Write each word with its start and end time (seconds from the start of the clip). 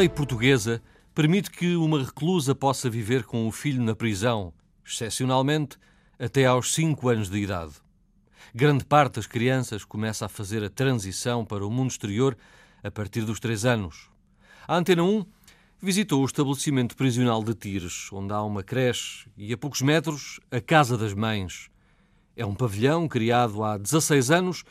Lei 0.00 0.08
portuguesa 0.08 0.82
permite 1.14 1.50
que 1.50 1.76
uma 1.76 2.02
reclusa 2.02 2.54
possa 2.54 2.88
viver 2.88 3.22
com 3.22 3.46
o 3.46 3.52
filho 3.52 3.82
na 3.82 3.94
prisão, 3.94 4.50
excepcionalmente 4.82 5.76
até 6.18 6.46
aos 6.46 6.72
5 6.72 7.06
anos 7.10 7.28
de 7.28 7.36
idade. 7.36 7.74
Grande 8.54 8.82
parte 8.82 9.16
das 9.16 9.26
crianças 9.26 9.84
começa 9.84 10.24
a 10.24 10.28
fazer 10.30 10.64
a 10.64 10.70
transição 10.70 11.44
para 11.44 11.66
o 11.66 11.70
mundo 11.70 11.90
exterior 11.90 12.34
a 12.82 12.90
partir 12.90 13.26
dos 13.26 13.38
3 13.38 13.66
anos. 13.66 14.08
A 14.66 14.74
Antena 14.74 15.02
1 15.02 15.22
visitou 15.78 16.22
o 16.22 16.24
estabelecimento 16.24 16.96
prisional 16.96 17.44
de 17.44 17.52
Tires, 17.52 18.10
onde 18.10 18.32
há 18.32 18.42
uma 18.42 18.62
creche 18.62 19.28
e 19.36 19.52
a 19.52 19.58
poucos 19.58 19.82
metros 19.82 20.40
a 20.50 20.62
Casa 20.62 20.96
das 20.96 21.12
Mães. 21.12 21.68
É 22.34 22.46
um 22.46 22.54
pavilhão 22.54 23.06
criado 23.06 23.62
há 23.62 23.76
16 23.76 24.30
anos 24.30 24.64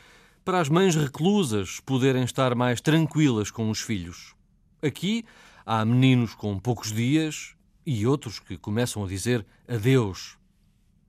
para 0.44 0.58
as 0.58 0.68
mães 0.68 0.96
reclusas 0.96 1.78
poderem 1.78 2.24
estar 2.24 2.52
mais 2.56 2.80
tranquilas 2.80 3.48
com 3.52 3.70
os 3.70 3.80
filhos. 3.80 4.34
Aqui 4.82 5.24
há 5.66 5.84
meninos 5.84 6.34
com 6.34 6.58
poucos 6.58 6.90
dias 6.92 7.54
e 7.84 8.06
outros 8.06 8.38
que 8.38 8.56
começam 8.56 9.04
a 9.04 9.08
dizer 9.08 9.46
adeus. 9.68 10.38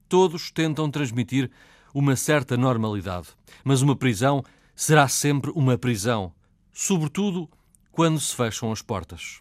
Todos 0.08 0.50
tentam 0.50 0.90
transmitir 0.90 1.50
uma 1.94 2.16
certa 2.16 2.56
normalidade, 2.56 3.28
mas 3.64 3.80
uma 3.80 3.96
prisão 3.96 4.44
será 4.74 5.08
sempre 5.08 5.50
uma 5.54 5.78
prisão, 5.78 6.32
sobretudo 6.72 7.48
quando 7.90 8.20
se 8.20 8.34
fecham 8.34 8.70
as 8.72 8.82
portas. 8.82 9.40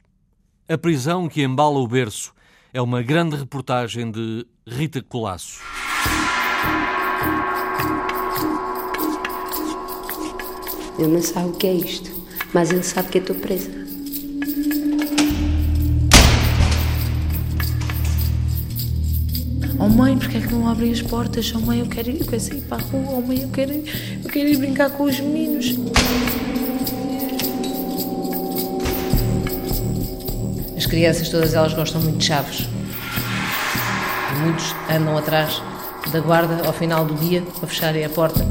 A 0.68 0.78
prisão 0.78 1.28
que 1.28 1.44
embala 1.44 1.80
o 1.80 1.88
berço 1.88 2.34
é 2.74 2.82
uma 2.82 3.02
grande 3.02 3.36
reportagem 3.36 4.10
de 4.12 4.46
Rita 4.66 5.02
Colasso. 5.02 5.60
Ele 10.98 11.08
não 11.08 11.22
sabe 11.22 11.50
o 11.50 11.54
que 11.54 11.68
é 11.68 11.74
isto, 11.74 12.12
mas 12.54 12.72
ele 12.72 12.84
sabe 12.84 13.10
que 13.10 13.18
eu 13.18 13.22
estou 13.22 13.36
presa. 13.36 13.81
Oh 19.84 19.90
mãe, 19.90 20.16
porque 20.16 20.38
é 20.38 20.42
que 20.42 20.54
não 20.54 20.68
abrem 20.68 20.92
as 20.92 21.02
portas? 21.02 21.52
Oh 21.56 21.60
mãe, 21.60 21.80
eu 21.80 21.88
quero, 21.88 22.12
ir, 22.12 22.20
eu 22.20 22.28
quero 22.28 22.40
sair 22.40 22.62
para 22.62 22.78
a 22.78 22.86
rua. 22.86 23.16
Oh 23.18 23.22
mãe, 23.22 23.42
eu 23.42 23.50
quero, 23.50 23.72
eu 23.72 24.30
quero 24.32 24.48
ir 24.48 24.58
brincar 24.58 24.92
com 24.92 25.06
os 25.06 25.20
meninos. 25.20 25.76
As 30.78 30.86
crianças, 30.86 31.30
todas 31.30 31.56
elas 31.56 31.74
gostam 31.74 32.00
muito 32.00 32.20
de 32.20 32.26
chaves. 32.26 32.70
Muitos 34.44 34.76
andam 34.88 35.18
atrás 35.18 35.64
da 36.12 36.20
guarda 36.20 36.62
ao 36.68 36.74
final 36.74 37.04
do 37.04 37.16
dia 37.16 37.42
para 37.42 37.68
fecharem 37.68 38.06
a 38.06 38.10
porta. 38.10 38.46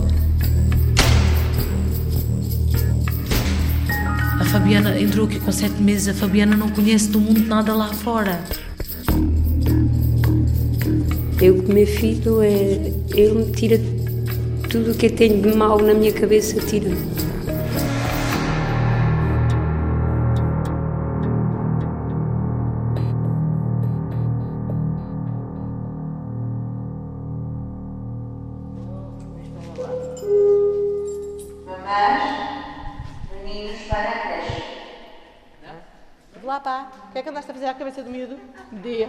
A 4.40 4.44
Fabiana 4.46 5.00
entrou 5.00 5.26
aqui 5.26 5.38
com 5.38 5.52
sete 5.52 5.80
meses. 5.80 6.08
A 6.08 6.14
Fabiana 6.14 6.56
não 6.56 6.70
conhece 6.70 7.06
do 7.08 7.20
mundo 7.20 7.46
nada 7.46 7.72
lá 7.72 7.94
fora. 7.94 8.42
Eu, 11.42 11.62
com 11.62 11.72
meu 11.72 11.86
filho, 11.86 12.42
é, 12.42 12.50
ele 13.16 13.32
me 13.32 13.52
tira 13.52 13.78
tudo 14.70 14.92
o 14.92 14.94
que 14.94 15.06
eu 15.06 15.16
tenho 15.16 15.40
de 15.40 15.56
mal 15.56 15.78
na 15.78 15.94
minha 15.94 16.12
cabeça, 16.12 16.60
tira-me. 16.60 16.96
Lá 36.42 36.58
pá, 36.58 36.90
o 37.08 37.12
que 37.12 37.18
é 37.18 37.22
que 37.22 37.28
andaste 37.28 37.50
a 37.50 37.54
fazer 37.54 37.66
à 37.66 37.74
cabeça 37.74 38.02
do 38.02 38.10
miúdo? 38.10 38.38
Dia. 38.82 39.08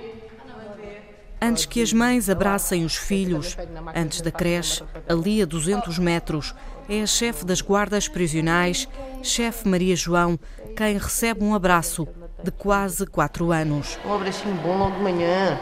Antes 1.44 1.66
que 1.66 1.82
as 1.82 1.92
mães 1.92 2.30
abracem 2.30 2.86
os 2.86 2.96
filhos, 2.96 3.58
antes 3.96 4.22
da 4.22 4.30
creche, 4.30 4.84
ali 5.10 5.42
a 5.42 5.46
200 5.46 5.98
metros, 5.98 6.54
é 6.88 7.02
a 7.02 7.08
chefe 7.08 7.44
das 7.44 7.62
guardas 7.62 8.08
prisionais, 8.08 8.88
chefe 9.24 9.68
Maria 9.68 9.96
João, 9.96 10.40
quem 10.78 11.00
recebe 11.00 11.44
um 11.44 11.56
abraço 11.56 12.08
de 12.44 12.52
quase 12.52 13.08
4 13.08 13.52
anos. 13.52 13.98
Um 14.06 14.14
abracinho 14.14 14.54
bom 14.62 14.78
logo 14.78 14.98
de 14.98 15.02
manhã, 15.02 15.60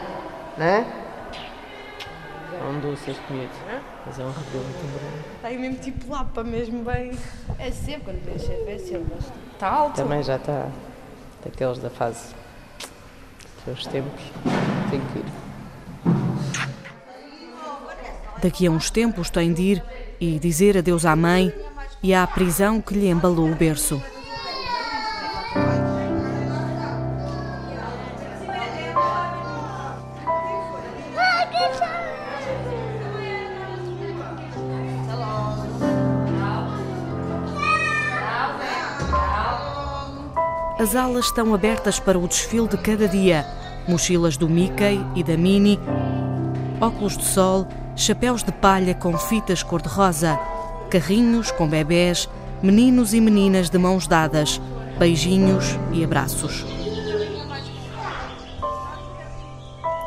né? 0.58 0.86
É 2.52 2.62
um 2.62 2.78
doce 2.80 3.12
este 3.12 3.32
miúdo, 3.32 3.48
mas 4.04 4.18
é 4.18 4.22
um 4.22 4.32
rebelo 4.32 4.64
também. 4.64 5.34
Está 5.36 5.48
aí 5.48 5.58
mesmo 5.58 5.78
tipo 5.78 6.12
lapa, 6.12 6.44
mesmo 6.44 6.84
bem. 6.84 7.12
É 7.58 7.70
sempre 7.70 8.02
quando 8.02 8.22
vem 8.26 8.38
chefe, 8.38 8.70
é 8.70 8.78
sempre. 8.78 9.16
Está 9.54 9.68
alto. 9.68 9.96
Também 9.96 10.22
já 10.22 10.36
está 10.36 10.68
daqueles 11.42 11.78
da 11.78 11.88
fase. 11.88 12.34
Seus 13.64 13.86
tempos, 13.86 14.20
tem 14.90 15.00
que 15.00 15.20
ir. 15.20 15.49
Daqui 18.42 18.66
a 18.66 18.70
uns 18.70 18.90
tempos 18.90 19.28
tem 19.28 19.52
de 19.52 19.62
ir 19.62 19.84
e 20.18 20.38
dizer 20.38 20.78
adeus 20.78 21.04
à 21.04 21.14
mãe 21.14 21.52
e 22.02 22.14
à 22.14 22.26
prisão 22.26 22.80
que 22.80 22.94
lhe 22.94 23.08
embalou 23.08 23.50
o 23.50 23.54
berço. 23.54 24.00
As 40.78 40.96
alas 40.96 41.26
estão 41.26 41.52
abertas 41.52 42.00
para 42.00 42.18
o 42.18 42.26
desfile 42.26 42.66
de 42.66 42.78
cada 42.78 43.06
dia. 43.06 43.44
Mochilas 43.86 44.38
do 44.38 44.48
Mickey 44.48 44.98
e 45.14 45.22
da 45.22 45.36
Minnie, 45.36 45.78
óculos 46.80 47.16
de 47.16 47.24
sol, 47.24 47.66
chapéus 47.94 48.42
de 48.42 48.52
palha 48.52 48.94
com 48.94 49.16
fitas 49.18 49.62
cor-de-rosa, 49.62 50.38
carrinhos 50.90 51.50
com 51.50 51.68
bebés, 51.68 52.28
meninos 52.62 53.12
e 53.12 53.20
meninas 53.20 53.68
de 53.68 53.78
mãos 53.78 54.06
dadas, 54.06 54.60
beijinhos 54.98 55.78
e 55.92 56.02
abraços. 56.02 56.64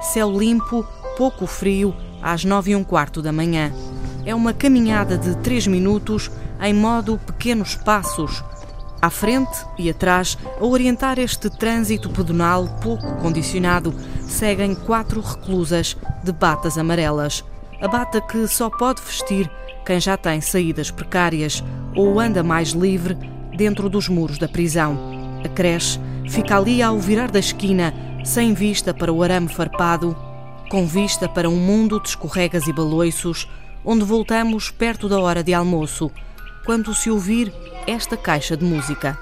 Céu 0.01 0.31
limpo, 0.31 0.85
pouco 1.17 1.45
frio, 1.45 1.95
às 2.21 2.43
nove 2.43 2.71
e 2.71 2.75
um 2.75 2.83
quarto 2.83 3.21
da 3.21 3.31
manhã. 3.31 3.71
É 4.25 4.33
uma 4.33 4.53
caminhada 4.53 5.17
de 5.17 5.35
três 5.37 5.67
minutos 5.67 6.31
em 6.61 6.73
modo 6.73 7.19
pequenos 7.25 7.75
passos, 7.75 8.43
à 9.03 9.09
frente 9.09 9.65
e 9.77 9.89
atrás, 9.89 10.37
a 10.61 10.63
orientar 10.63 11.19
este 11.19 11.49
trânsito 11.49 12.09
pedonal 12.09 12.69
pouco 12.81 13.17
condicionado, 13.17 13.93
seguem 14.21 14.73
quatro 14.73 15.19
reclusas 15.19 15.97
de 16.23 16.31
batas 16.31 16.77
amarelas. 16.77 17.43
A 17.81 17.87
bata 17.89 18.21
que 18.21 18.47
só 18.47 18.69
pode 18.69 19.01
vestir 19.01 19.51
quem 19.85 19.99
já 19.99 20.15
tem 20.15 20.39
saídas 20.39 20.89
precárias 20.89 21.61
ou 21.93 22.17
anda 22.17 22.41
mais 22.41 22.69
livre 22.69 23.17
dentro 23.57 23.89
dos 23.89 24.07
muros 24.07 24.37
da 24.37 24.47
prisão. 24.47 24.97
A 25.43 25.49
creche 25.49 25.99
fica 26.29 26.55
ali 26.55 26.81
ao 26.81 26.97
virar 26.97 27.29
da 27.29 27.39
esquina, 27.39 27.93
sem 28.23 28.53
vista 28.53 28.93
para 28.93 29.11
o 29.11 29.21
arame 29.21 29.49
farpado, 29.49 30.15
com 30.69 30.87
vista 30.87 31.27
para 31.27 31.49
um 31.49 31.57
mundo 31.57 32.01
de 32.01 32.07
escorregas 32.07 32.67
e 32.67 32.71
baloiços, 32.71 33.49
onde 33.83 34.05
voltamos 34.05 34.71
perto 34.71 35.09
da 35.09 35.19
hora 35.19 35.43
de 35.43 35.53
almoço, 35.53 36.09
quando 36.65 36.93
se 36.93 37.09
ouvir 37.09 37.53
esta 37.85 38.15
caixa 38.15 38.55
de 38.55 38.63
música. 38.63 39.17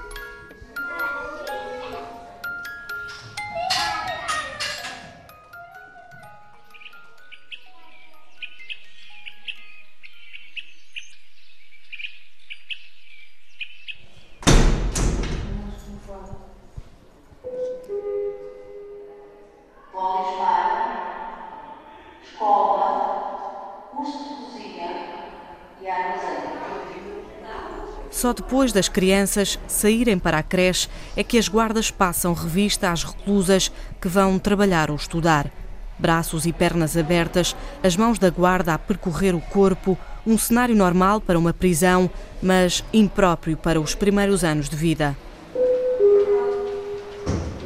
Só 28.22 28.32
depois 28.32 28.72
das 28.72 28.88
crianças 28.88 29.58
saírem 29.66 30.16
para 30.16 30.38
a 30.38 30.44
creche 30.44 30.88
é 31.16 31.24
que 31.24 31.36
as 31.36 31.48
guardas 31.48 31.90
passam 31.90 32.32
revista 32.32 32.92
às 32.92 33.02
reclusas 33.02 33.72
que 34.00 34.06
vão 34.06 34.38
trabalhar 34.38 34.92
ou 34.92 34.96
estudar. 34.96 35.50
Braços 35.98 36.46
e 36.46 36.52
pernas 36.52 36.96
abertas, 36.96 37.56
as 37.82 37.96
mãos 37.96 38.20
da 38.20 38.30
guarda 38.30 38.74
a 38.74 38.78
percorrer 38.78 39.34
o 39.34 39.40
corpo, 39.40 39.98
um 40.24 40.38
cenário 40.38 40.76
normal 40.76 41.20
para 41.20 41.36
uma 41.36 41.52
prisão, 41.52 42.08
mas 42.40 42.84
impróprio 42.92 43.56
para 43.56 43.80
os 43.80 43.92
primeiros 43.92 44.44
anos 44.44 44.68
de 44.68 44.76
vida. 44.76 45.16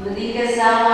Medicação. 0.03 0.87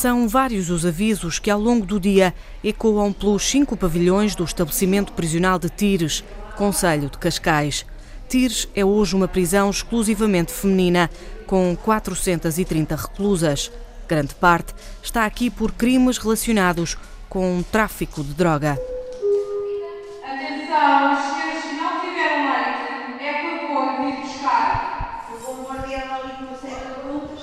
São 0.00 0.26
vários 0.26 0.70
os 0.70 0.86
avisos 0.86 1.38
que 1.38 1.50
ao 1.50 1.60
longo 1.60 1.84
do 1.84 2.00
dia 2.00 2.34
ecoam 2.64 3.12
pelos 3.12 3.42
cinco 3.42 3.76
pavilhões 3.76 4.34
do 4.34 4.44
estabelecimento 4.44 5.12
prisional 5.12 5.58
de 5.58 5.68
Tires, 5.68 6.24
Conselho 6.60 7.08
de 7.08 7.16
Cascais. 7.16 7.86
Tires 8.28 8.68
é 8.74 8.84
hoje 8.84 9.16
uma 9.16 9.26
prisão 9.26 9.70
exclusivamente 9.70 10.52
feminina, 10.52 11.08
com 11.46 11.74
430 11.74 12.96
reclusas. 12.96 13.72
Grande 14.06 14.34
parte 14.34 14.74
está 15.02 15.24
aqui 15.24 15.48
por 15.48 15.72
crimes 15.72 16.18
relacionados 16.18 16.98
com 17.30 17.64
tráfico 17.72 18.22
de 18.22 18.34
droga. 18.34 18.72
Atenção, 20.22 21.14
os 21.14 21.20
senhores 21.32 21.62
que 21.64 21.76
não 21.76 21.98
tiveram 22.02 22.52
leite, 22.52 23.24
é 23.24 23.32
por 23.40 23.66
favor 23.66 24.04
vir 24.04 24.20
buscar. 24.20 25.28
Eu 25.32 25.38
vou 25.40 25.64
guardar 25.64 26.20
ali 26.20 26.32
com 26.36 26.54
você 26.54 26.68
perguntas. 26.76 27.42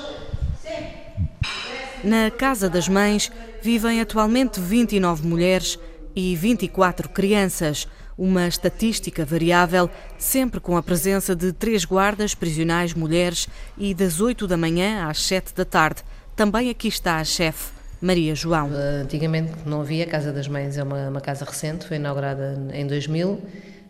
Sim. 0.61 2.07
Na 2.07 2.29
Casa 2.29 2.69
das 2.69 2.87
Mães 2.87 3.31
vivem 3.63 3.99
atualmente 3.99 4.59
29 4.59 5.25
mulheres 5.27 5.79
e 6.15 6.35
24 6.35 7.09
crianças, 7.09 7.87
uma 8.17 8.47
estatística 8.47 9.23
variável, 9.23 9.89
sempre 10.17 10.59
com 10.59 10.75
a 10.75 10.81
presença 10.81 11.35
de 11.35 11.53
três 11.53 11.85
guardas 11.85 12.33
prisionais 12.33 12.93
mulheres 12.93 13.47
e 13.77 13.93
das 13.93 14.19
8 14.19 14.47
da 14.47 14.57
manhã 14.57 15.07
às 15.07 15.21
7 15.21 15.53
da 15.53 15.63
tarde. 15.63 16.01
Também 16.35 16.69
aqui 16.69 16.87
está 16.87 17.17
a 17.17 17.23
chefe, 17.23 17.71
Maria 18.01 18.33
João. 18.33 18.69
Antigamente 19.01 19.53
não 19.65 19.81
havia 19.81 20.05
Casa 20.05 20.31
das 20.31 20.47
Mães, 20.47 20.77
é 20.77 20.83
uma, 20.83 21.09
uma 21.09 21.21
casa 21.21 21.45
recente, 21.45 21.85
foi 21.85 21.97
inaugurada 21.97 22.57
em 22.73 22.87
2000. 22.87 23.41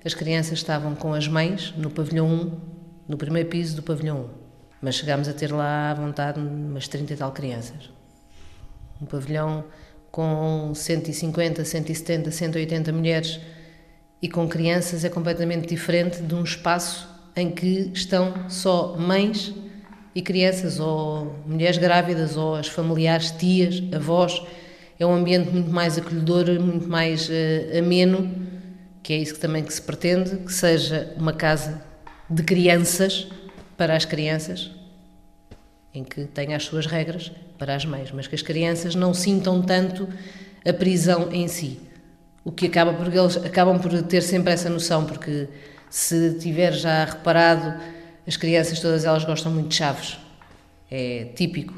As 0.03 0.13
crianças 0.13 0.59
estavam 0.59 0.95
com 0.95 1.13
as 1.13 1.27
mães 1.27 1.74
no 1.77 1.89
pavilhão 1.89 2.27
1, 2.27 2.51
no 3.09 3.18
primeiro 3.18 3.50
piso 3.50 3.75
do 3.75 3.83
pavilhão 3.83 4.21
1. 4.21 4.29
Mas 4.81 4.95
chegámos 4.95 5.27
a 5.27 5.33
ter 5.33 5.51
lá 5.51 5.91
à 5.91 5.94
vontade 5.94 6.39
umas 6.39 6.88
30 6.88 7.13
e 7.13 7.18
tal 7.18 7.31
crianças. 7.31 7.89
Um 9.01 9.06
pavilhão 9.06 9.65
com 10.12 10.71
150, 10.74 11.65
170, 11.65 12.31
180 12.31 12.91
mulheres 12.91 13.39
e 14.21 14.27
com 14.27 14.47
crianças 14.47 15.05
é 15.05 15.09
completamente 15.09 15.67
diferente 15.67 16.21
de 16.21 16.33
um 16.33 16.43
espaço 16.43 17.07
em 17.35 17.51
que 17.51 17.91
estão 17.93 18.49
só 18.49 18.95
mães 18.97 19.53
e 20.15 20.21
crianças, 20.21 20.79
ou 20.79 21.35
mulheres 21.45 21.77
grávidas, 21.77 22.35
ou 22.35 22.55
as 22.55 22.67
familiares, 22.67 23.29
tias, 23.29 23.83
avós. 23.93 24.41
É 24.99 25.05
um 25.05 25.13
ambiente 25.13 25.51
muito 25.51 25.69
mais 25.69 25.95
acolhedor, 25.95 26.45
muito 26.59 26.87
mais 26.87 27.29
uh, 27.29 27.77
ameno, 27.77 28.33
que 29.03 29.13
é 29.13 29.17
isso 29.17 29.35
que 29.35 29.39
também 29.39 29.63
que 29.63 29.71
se 29.71 29.81
pretende, 29.81 30.37
que 30.37 30.51
seja 30.51 31.13
uma 31.17 31.33
casa 31.33 31.83
de 32.27 32.41
crianças 32.41 33.27
para 33.77 33.95
as 33.95 34.05
crianças, 34.05 34.71
em 35.93 36.03
que 36.03 36.25
tenha 36.25 36.57
as 36.57 36.63
suas 36.63 36.87
regras 36.87 37.31
para 37.59 37.75
as 37.75 37.85
mães, 37.85 38.11
mas 38.11 38.25
que 38.25 38.33
as 38.33 38.41
crianças 38.41 38.95
não 38.95 39.13
sintam 39.13 39.61
tanto 39.61 40.09
a 40.67 40.73
prisão 40.73 41.31
em 41.31 41.47
si. 41.47 41.79
O 42.47 42.51
que 42.53 42.67
acaba 42.67 42.94
por 42.94 43.13
eles 43.13 43.35
acabam 43.35 43.77
por 43.77 44.01
ter 44.03 44.21
sempre 44.21 44.53
essa 44.53 44.69
noção, 44.69 45.03
porque 45.03 45.49
se 45.89 46.35
tiver 46.35 46.71
já 46.71 47.03
reparado, 47.03 47.77
as 48.25 48.38
crianças 48.38 48.79
todas 48.79 49.03
elas 49.03 49.25
gostam 49.25 49.51
muito 49.51 49.67
de 49.67 49.75
chaves. 49.75 50.17
É 50.89 51.25
típico. 51.35 51.73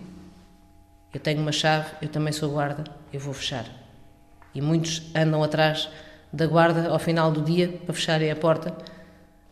Eu 1.11 1.19
tenho 1.19 1.41
uma 1.41 1.51
chave, 1.51 1.89
eu 2.03 2.07
também 2.07 2.31
sou 2.31 2.51
guarda, 2.51 2.83
eu 3.11 3.19
vou 3.19 3.33
fechar. 3.33 3.65
E 4.53 4.61
muitos 4.61 5.01
andam 5.15 5.43
atrás 5.43 5.89
da 6.31 6.45
guarda 6.45 6.89
ao 6.89 6.99
final 6.99 7.31
do 7.31 7.41
dia 7.41 7.69
para 7.83 7.95
fecharem 7.95 8.29
a 8.29 8.35
porta. 8.35 8.71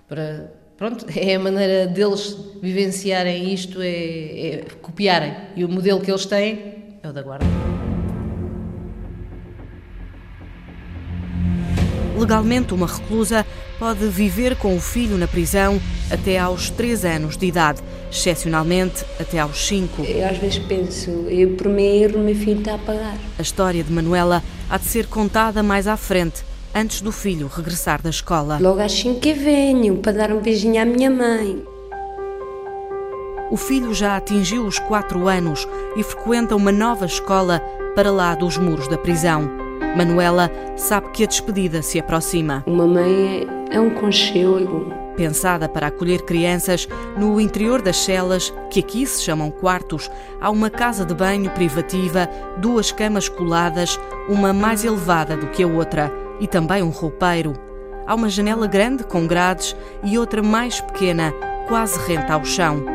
Para, 0.07 0.51
pronto, 0.77 1.07
é 1.17 1.33
a 1.33 1.39
maneira 1.39 1.87
deles 1.87 2.37
vivenciarem 2.61 3.51
isto, 3.51 3.81
é, 3.81 3.87
é 3.87 4.65
copiarem. 4.83 5.35
E 5.55 5.65
o 5.65 5.67
modelo 5.67 5.99
que 5.99 6.11
eles 6.11 6.27
têm 6.27 6.99
é 7.01 7.09
o 7.09 7.11
da 7.11 7.23
guarda. 7.23 7.76
Legalmente, 12.17 12.73
uma 12.73 12.87
reclusa 12.87 13.45
pode 13.77 14.07
viver 14.07 14.55
com 14.55 14.75
o 14.75 14.79
filho 14.81 15.17
na 15.17 15.27
prisão 15.27 15.79
até 16.11 16.39
aos 16.39 16.71
3 16.71 17.05
anos 17.05 17.37
de 17.37 17.45
idade, 17.45 17.81
excepcionalmente 18.11 19.05
até 19.19 19.37
aos 19.37 19.67
5. 19.67 20.03
Eu 20.03 20.27
às 20.27 20.37
vezes 20.37 20.57
penso, 20.59 21.11
eu 21.29 21.51
por 21.51 21.67
meu 21.67 21.85
erro, 21.85 22.19
meu 22.19 22.35
filho 22.35 22.59
está 22.59 22.73
a 22.73 22.77
pagar. 22.79 23.15
A 23.37 23.41
história 23.41 23.83
de 23.83 23.91
Manuela 23.93 24.43
há 24.67 24.77
de 24.77 24.85
ser 24.85 25.05
contada 25.05 25.61
mais 25.61 25.87
à 25.87 25.95
frente, 25.95 26.43
antes 26.73 27.01
do 27.01 27.11
filho 27.11 27.51
regressar 27.53 28.01
da 28.01 28.09
escola. 28.09 28.57
Logo 28.59 28.79
às 28.79 28.93
5 28.93 29.19
que 29.19 29.33
venho, 29.33 29.97
para 29.97 30.13
dar 30.13 30.31
um 30.31 30.41
beijinho 30.41 30.81
à 30.81 30.85
minha 30.85 31.11
mãe. 31.11 31.63
O 33.51 33.57
filho 33.57 33.93
já 33.93 34.17
atingiu 34.17 34.65
os 34.65 34.79
4 34.79 35.27
anos 35.27 35.67
e 35.95 36.03
frequenta 36.03 36.55
uma 36.55 36.71
nova 36.71 37.05
escola 37.05 37.61
para 37.95 38.11
lá 38.11 38.33
dos 38.33 38.57
muros 38.57 38.87
da 38.87 38.97
prisão. 38.97 39.66
Manuela 39.95 40.51
sabe 40.75 41.09
que 41.09 41.23
a 41.23 41.27
despedida 41.27 41.81
se 41.81 41.99
aproxima. 41.99 42.63
Uma 42.67 42.85
mãe 42.85 43.47
é 43.71 43.79
um 43.79 43.89
conchego. 43.89 44.93
Pensada 45.15 45.67
para 45.67 45.87
acolher 45.87 46.21
crianças, 46.21 46.87
no 47.17 47.41
interior 47.41 47.81
das 47.81 47.97
celas, 47.97 48.53
que 48.69 48.79
aqui 48.79 49.05
se 49.07 49.23
chamam 49.23 49.49
quartos, 49.49 50.11
há 50.39 50.49
uma 50.51 50.69
casa 50.69 51.03
de 51.03 51.15
banho 51.15 51.49
privativa, 51.51 52.29
duas 52.57 52.91
camas 52.91 53.27
coladas, 53.27 53.99
uma 54.29 54.53
mais 54.53 54.85
elevada 54.85 55.35
do 55.35 55.47
que 55.47 55.63
a 55.63 55.67
outra, 55.67 56.13
e 56.39 56.45
também 56.45 56.83
um 56.83 56.89
roupeiro. 56.89 57.53
Há 58.05 58.13
uma 58.13 58.29
janela 58.29 58.67
grande 58.67 59.03
com 59.03 59.25
grades 59.25 59.75
e 60.03 60.19
outra 60.19 60.43
mais 60.43 60.79
pequena, 60.79 61.33
quase 61.67 61.99
renta 62.07 62.33
ao 62.33 62.45
chão. 62.45 62.85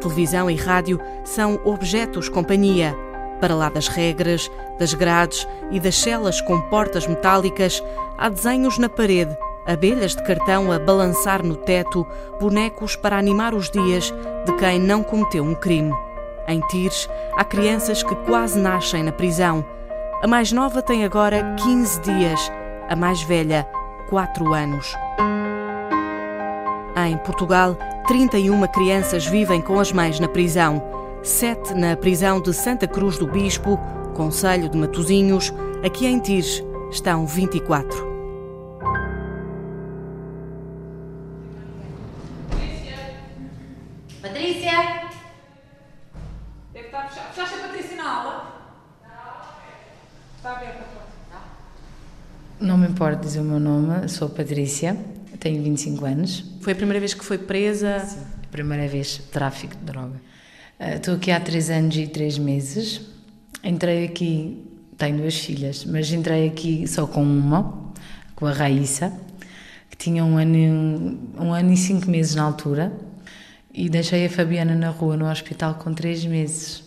Televisão 0.00 0.50
e 0.50 0.56
rádio 0.56 1.00
são 1.24 1.60
objetos 1.64 2.28
companhia. 2.28 2.94
Para 3.40 3.54
lá 3.54 3.68
das 3.68 3.88
regras, 3.88 4.50
das 4.78 4.94
grades 4.94 5.46
e 5.70 5.80
das 5.80 5.96
celas 5.96 6.40
com 6.40 6.60
portas 6.62 7.06
metálicas, 7.06 7.82
há 8.16 8.28
desenhos 8.28 8.78
na 8.78 8.88
parede, 8.88 9.36
abelhas 9.66 10.14
de 10.14 10.22
cartão 10.22 10.70
a 10.70 10.78
balançar 10.78 11.44
no 11.44 11.56
teto, 11.56 12.06
bonecos 12.40 12.96
para 12.96 13.18
animar 13.18 13.54
os 13.54 13.70
dias 13.70 14.12
de 14.44 14.52
quem 14.56 14.78
não 14.78 15.02
cometeu 15.02 15.44
um 15.44 15.54
crime. 15.54 15.92
Em 16.46 16.60
Tires, 16.68 17.08
há 17.36 17.44
crianças 17.44 18.02
que 18.02 18.14
quase 18.26 18.58
nascem 18.58 19.02
na 19.02 19.12
prisão. 19.12 19.64
A 20.22 20.26
mais 20.26 20.52
nova 20.52 20.82
tem 20.82 21.04
agora 21.04 21.54
15 21.64 22.00
dias, 22.00 22.52
a 22.88 22.94
mais 22.94 23.22
velha, 23.22 23.66
4 24.08 24.52
anos. 24.52 24.94
Em 26.96 27.16
Portugal, 27.18 27.76
31 28.06 28.66
crianças 28.68 29.26
vivem 29.26 29.60
com 29.60 29.80
as 29.80 29.90
mães 29.90 30.20
na 30.20 30.28
prisão. 30.28 30.82
Sete 31.24 31.72
na 31.72 31.96
prisão 31.96 32.38
de 32.38 32.52
Santa 32.52 32.86
Cruz 32.86 33.16
do 33.16 33.26
Bispo, 33.26 33.78
Conselho 34.14 34.68
de 34.68 34.76
Matosinhos. 34.76 35.50
Aqui 35.82 36.04
em 36.04 36.20
Tires 36.20 36.62
estão 36.90 37.26
24. 37.26 37.88
Patrícia! 44.20 45.08
Deve 46.74 46.86
estar 46.88 47.08
fechado. 47.08 47.32
Fechaste 47.32 47.54
a 47.54 47.68
Patrícia 47.68 47.96
na 47.96 48.10
aula? 48.10 48.74
Está 50.36 50.52
aberta 50.52 50.80
a 50.80 50.82
porta. 50.82 51.38
Não 52.60 52.76
me 52.76 52.86
importa 52.86 53.16
dizer 53.16 53.40
o 53.40 53.44
meu 53.44 53.58
nome, 53.58 54.10
sou 54.10 54.28
Patrícia, 54.28 54.94
tenho 55.40 55.62
25 55.62 56.04
anos. 56.04 56.44
Foi 56.60 56.74
a 56.74 56.76
primeira 56.76 57.00
vez 57.00 57.14
que 57.14 57.24
foi 57.24 57.38
presa? 57.38 58.00
Sim, 58.00 58.20
a 58.44 58.48
primeira 58.52 58.86
vez, 58.86 59.16
tráfico 59.32 59.74
de 59.74 59.84
droga. 59.84 60.20
Uh, 60.78 60.96
estou 60.96 61.14
aqui 61.14 61.30
há 61.30 61.38
3 61.38 61.70
anos 61.70 61.96
e 61.96 62.06
3 62.06 62.38
meses. 62.38 63.00
Entrei 63.62 64.04
aqui, 64.04 64.60
tenho 64.98 65.18
duas 65.18 65.38
filhas, 65.38 65.84
mas 65.84 66.12
entrei 66.12 66.48
aqui 66.48 66.86
só 66.88 67.06
com 67.06 67.22
uma, 67.22 67.92
com 68.34 68.46
a 68.46 68.52
Raíssa, 68.52 69.12
que 69.88 69.96
tinha 69.96 70.24
um 70.24 70.36
ano, 70.36 71.16
um 71.38 71.52
ano 71.52 71.72
e 71.72 71.76
5 71.76 72.10
meses 72.10 72.34
na 72.34 72.42
altura, 72.42 72.92
e 73.72 73.88
deixei 73.88 74.26
a 74.26 74.30
Fabiana 74.30 74.74
na 74.74 74.90
rua, 74.90 75.16
no 75.16 75.30
hospital, 75.30 75.76
com 75.76 75.94
3 75.94 76.24
meses. 76.24 76.82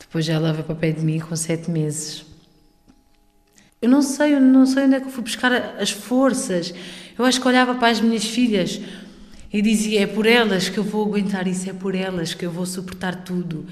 Depois 0.00 0.28
ela 0.28 0.52
veio 0.52 0.64
para 0.64 0.74
pé 0.74 0.90
de 0.90 1.04
mim 1.04 1.20
com 1.20 1.36
7 1.36 1.70
meses. 1.70 2.26
Eu 3.80 3.88
não 3.88 4.02
sei, 4.02 4.34
eu 4.34 4.40
não 4.40 4.66
sei 4.66 4.86
onde 4.86 4.96
é 4.96 5.00
que 5.00 5.06
eu 5.06 5.12
fui 5.12 5.22
buscar 5.22 5.52
as 5.52 5.90
forças. 5.90 6.74
Eu 7.16 7.24
acho 7.24 7.40
que 7.40 7.46
olhava 7.46 7.76
para 7.76 7.88
as 7.88 8.00
minhas 8.00 8.24
filhas 8.24 8.80
e 9.56 9.62
dizia: 9.62 10.02
é 10.02 10.06
por 10.06 10.26
elas 10.26 10.68
que 10.68 10.76
eu 10.76 10.84
vou 10.84 11.06
aguentar 11.06 11.48
isso, 11.48 11.70
é 11.70 11.72
por 11.72 11.94
elas 11.94 12.34
que 12.34 12.44
eu 12.44 12.50
vou 12.50 12.66
suportar 12.66 13.24
tudo. 13.24 13.64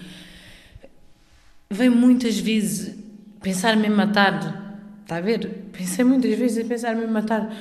Veio 1.69 1.93
muitas 1.93 2.38
vezes 2.38 2.97
pensar-me 3.43 3.87
em 3.87 3.91
matar, 3.91 4.81
está 5.03 5.17
a 5.17 5.21
ver? 5.21 5.47
Pensei 5.73 6.03
muitas 6.03 6.38
vezes 6.38 6.64
em 6.64 6.67
pensar-me 6.67 7.05
em 7.05 7.11
matar, 7.11 7.55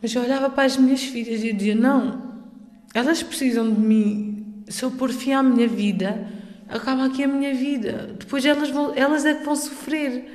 mas 0.00 0.14
eu 0.14 0.22
olhava 0.22 0.48
para 0.48 0.62
as 0.62 0.76
minhas 0.76 1.02
filhas 1.02 1.42
e 1.42 1.52
dizia: 1.52 1.74
não, 1.74 2.22
elas 2.94 3.24
precisam 3.24 3.68
de 3.74 3.80
mim. 3.80 4.62
Se 4.68 4.84
eu 4.84 4.92
pôr 4.92 5.10
fim 5.10 5.32
à 5.32 5.42
minha 5.42 5.66
vida, 5.66 6.28
acaba 6.68 7.06
aqui 7.06 7.24
a 7.24 7.28
minha 7.28 7.52
vida. 7.52 8.14
Depois 8.16 8.46
elas, 8.46 8.70
vão, 8.70 8.94
elas 8.94 9.24
é 9.24 9.34
que 9.34 9.44
vão 9.44 9.56
sofrer. 9.56 10.30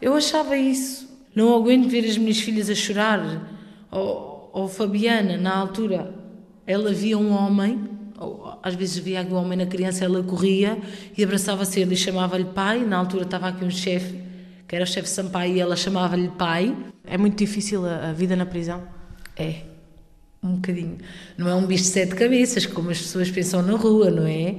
Eu 0.00 0.14
achava 0.14 0.56
isso. 0.56 1.12
Não 1.34 1.54
aguento 1.54 1.90
ver 1.90 2.06
as 2.06 2.16
minhas 2.16 2.38
filhas 2.38 2.70
a 2.70 2.74
chorar. 2.74 3.50
Ou, 3.90 4.50
ou 4.52 4.66
Fabiana, 4.66 5.36
na 5.36 5.54
altura, 5.54 6.23
ela 6.66 6.92
via 6.92 7.18
um 7.18 7.30
homem, 7.32 7.88
ou, 8.18 8.58
às 8.62 8.74
vezes 8.74 8.98
via 8.98 9.22
um 9.22 9.34
homem 9.34 9.58
na 9.58 9.66
criança, 9.66 10.04
ela 10.04 10.22
corria 10.22 10.78
e 11.16 11.22
abraçava-se 11.22 11.80
ele 11.80 11.94
e 11.94 11.96
chamava-lhe 11.96 12.44
pai. 12.44 12.84
Na 12.84 12.96
altura 12.96 13.24
estava 13.24 13.48
aqui 13.48 13.64
um 13.64 13.70
chefe, 13.70 14.20
que 14.66 14.74
era 14.74 14.84
o 14.84 14.88
chefe 14.88 15.08
Sampaio, 15.08 15.56
e 15.56 15.60
ela 15.60 15.76
chamava-lhe 15.76 16.28
pai. 16.28 16.74
É 17.06 17.18
muito 17.18 17.36
difícil 17.36 17.84
a, 17.86 18.10
a 18.10 18.12
vida 18.12 18.34
na 18.34 18.46
prisão? 18.46 18.82
É. 19.36 19.56
um 20.42 20.54
bocadinho. 20.54 20.98
Não 21.36 21.48
é 21.48 21.54
um 21.54 21.66
bicho 21.66 21.84
de 21.84 21.90
sete 21.90 22.14
cabeças, 22.14 22.66
como 22.66 22.90
as 22.90 22.98
pessoas 22.98 23.30
pensam 23.30 23.62
na 23.62 23.76
rua, 23.76 24.10
não 24.10 24.26
é? 24.26 24.56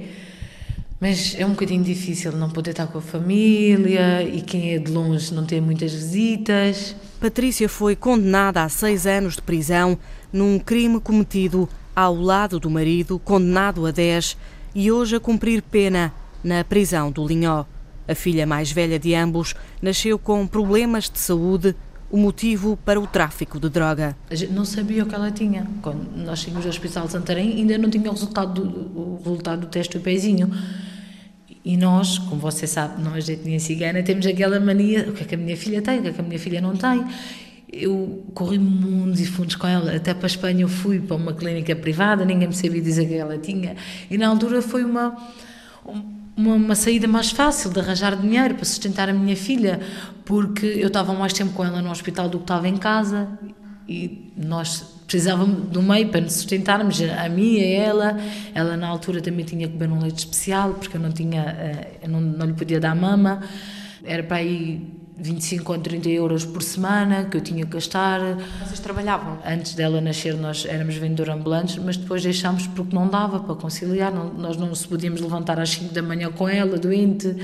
Mas 1.00 1.34
é 1.38 1.44
um 1.44 1.50
bocadinho 1.50 1.84
difícil 1.84 2.32
não 2.32 2.48
poder 2.48 2.70
estar 2.70 2.86
com 2.86 2.98
a 2.98 3.02
família 3.02 4.22
e 4.22 4.40
quem 4.40 4.74
é 4.74 4.78
de 4.78 4.90
longe 4.90 5.32
não 5.34 5.44
ter 5.44 5.60
muitas 5.60 5.92
visitas. 5.92 6.96
Patrícia 7.20 7.68
foi 7.68 7.94
condenada 7.94 8.62
a 8.62 8.68
seis 8.68 9.06
anos 9.06 9.36
de 9.36 9.42
prisão 9.42 9.98
num 10.32 10.58
crime 10.58 10.98
cometido 11.00 11.68
ao 11.96 12.14
lado 12.14 12.60
do 12.60 12.68
marido, 12.68 13.18
condenado 13.18 13.86
a 13.86 13.90
dez, 13.90 14.36
e 14.74 14.92
hoje 14.92 15.16
a 15.16 15.20
cumprir 15.20 15.62
pena 15.62 16.12
na 16.44 16.62
prisão 16.62 17.10
do 17.10 17.26
Linhó. 17.26 17.64
A 18.06 18.14
filha 18.14 18.46
mais 18.46 18.70
velha 18.70 18.98
de 18.98 19.14
ambos 19.14 19.54
nasceu 19.80 20.18
com 20.18 20.46
problemas 20.46 21.08
de 21.08 21.18
saúde, 21.18 21.74
o 22.10 22.18
motivo 22.18 22.78
para 22.84 23.00
o 23.00 23.06
tráfico 23.06 23.58
de 23.58 23.68
droga. 23.70 24.14
A 24.30 24.34
gente 24.34 24.52
não 24.52 24.64
sabia 24.64 25.02
o 25.02 25.06
que 25.06 25.14
ela 25.14 25.30
tinha. 25.30 25.66
Quando 25.82 26.06
nós 26.16 26.40
chegamos 26.40 26.66
ao 26.66 26.70
Hospital 26.70 27.06
de 27.06 27.12
Santarém, 27.12 27.52
ainda 27.52 27.78
não 27.78 27.88
tinha 27.88 28.08
o 28.08 28.12
resultado 28.12 28.62
do, 28.62 28.78
o 28.96 29.20
resultado 29.24 29.62
do 29.62 29.66
teste 29.66 29.98
do 29.98 30.02
pezinho. 30.02 30.50
E 31.64 31.76
nós, 31.76 32.18
como 32.18 32.40
você 32.40 32.64
sabe, 32.64 33.02
nós 33.02 33.24
de 33.24 33.32
etnia 33.32 33.58
cigana, 33.58 34.02
temos 34.02 34.24
aquela 34.24 34.60
mania: 34.60 35.08
o 35.08 35.12
que 35.12 35.24
é 35.24 35.26
que 35.26 35.34
a 35.34 35.38
minha 35.38 35.56
filha 35.56 35.82
tem, 35.82 35.98
o 35.98 36.02
que 36.02 36.08
é 36.08 36.12
que 36.12 36.20
a 36.20 36.24
minha 36.24 36.38
filha 36.38 36.60
não 36.60 36.76
tem. 36.76 37.04
Eu 37.78 38.24
corri 38.34 38.58
mundos 38.58 39.20
e 39.20 39.26
fundos 39.26 39.54
com 39.54 39.66
ela. 39.66 39.94
Até 39.94 40.14
para 40.14 40.26
a 40.26 40.28
Espanha 40.28 40.62
eu 40.62 40.68
fui 40.68 40.98
para 40.98 41.16
uma 41.16 41.32
clínica 41.32 41.76
privada, 41.76 42.24
ninguém 42.24 42.48
me 42.48 42.54
sabia 42.54 42.80
dizer 42.80 43.06
que 43.06 43.14
ela 43.14 43.36
tinha. 43.38 43.76
E 44.10 44.16
na 44.16 44.28
altura 44.28 44.62
foi 44.62 44.84
uma 44.84 45.16
uma, 46.36 46.54
uma, 46.54 46.74
saída 46.74 47.08
mais 47.08 47.30
fácil 47.30 47.70
de 47.70 47.80
arranjar 47.80 48.14
dinheiro 48.14 48.54
para 48.56 48.64
sustentar 48.64 49.08
a 49.08 49.12
minha 49.12 49.36
filha, 49.36 49.80
porque 50.24 50.66
eu 50.66 50.88
estava 50.88 51.14
mais 51.14 51.32
tempo 51.32 51.52
com 51.52 51.64
ela 51.64 51.80
no 51.80 51.90
hospital 51.90 52.28
do 52.28 52.38
que 52.38 52.44
estava 52.44 52.68
em 52.68 52.76
casa 52.76 53.28
e 53.88 54.32
nós 54.36 54.96
precisávamos 55.06 55.68
do 55.68 55.80
meio 55.80 56.08
para 56.08 56.20
nos 56.20 56.32
sustentarmos, 56.32 57.00
a 57.00 57.28
mim 57.28 57.54
e 57.54 57.60
a 57.60 57.78
ela. 57.84 58.20
Ela 58.52 58.76
na 58.76 58.88
altura 58.88 59.20
também 59.20 59.44
tinha 59.44 59.66
que 59.68 59.76
beber 59.76 59.92
um 59.92 60.00
leite 60.00 60.18
especial, 60.18 60.74
porque 60.74 60.96
eu 60.96 61.00
não 61.00 61.12
tinha, 61.12 61.42
eh, 61.42 61.98
eu 62.02 62.08
não, 62.08 62.20
não 62.20 62.46
lhe 62.46 62.52
podia 62.52 62.80
dar 62.80 62.94
mama. 62.94 63.40
Era 64.04 64.24
para 64.24 64.42
ir 64.42 64.95
25 65.18 65.72
ou 65.72 65.78
30 65.78 66.08
euros 66.10 66.44
por 66.44 66.62
semana 66.62 67.24
que 67.24 67.36
eu 67.36 67.40
tinha 67.40 67.64
que 67.64 67.72
gastar. 67.72 68.20
Vocês 68.64 68.80
trabalhavam? 68.80 69.38
Antes 69.46 69.74
dela 69.74 70.00
nascer 70.00 70.34
nós 70.34 70.66
éramos 70.66 70.96
vendedores 70.96 71.34
ambulantes, 71.34 71.76
mas 71.78 71.96
depois 71.96 72.22
deixámos 72.22 72.66
porque 72.66 72.94
não 72.94 73.08
dava 73.08 73.40
para 73.40 73.54
conciliar, 73.54 74.12
não, 74.12 74.32
nós 74.34 74.56
não 74.56 74.74
se 74.74 74.86
podíamos 74.86 75.20
levantar 75.20 75.58
às 75.58 75.70
5 75.70 75.94
da 75.94 76.02
manhã 76.02 76.30
com 76.30 76.48
ela, 76.48 76.78
doente, 76.78 77.34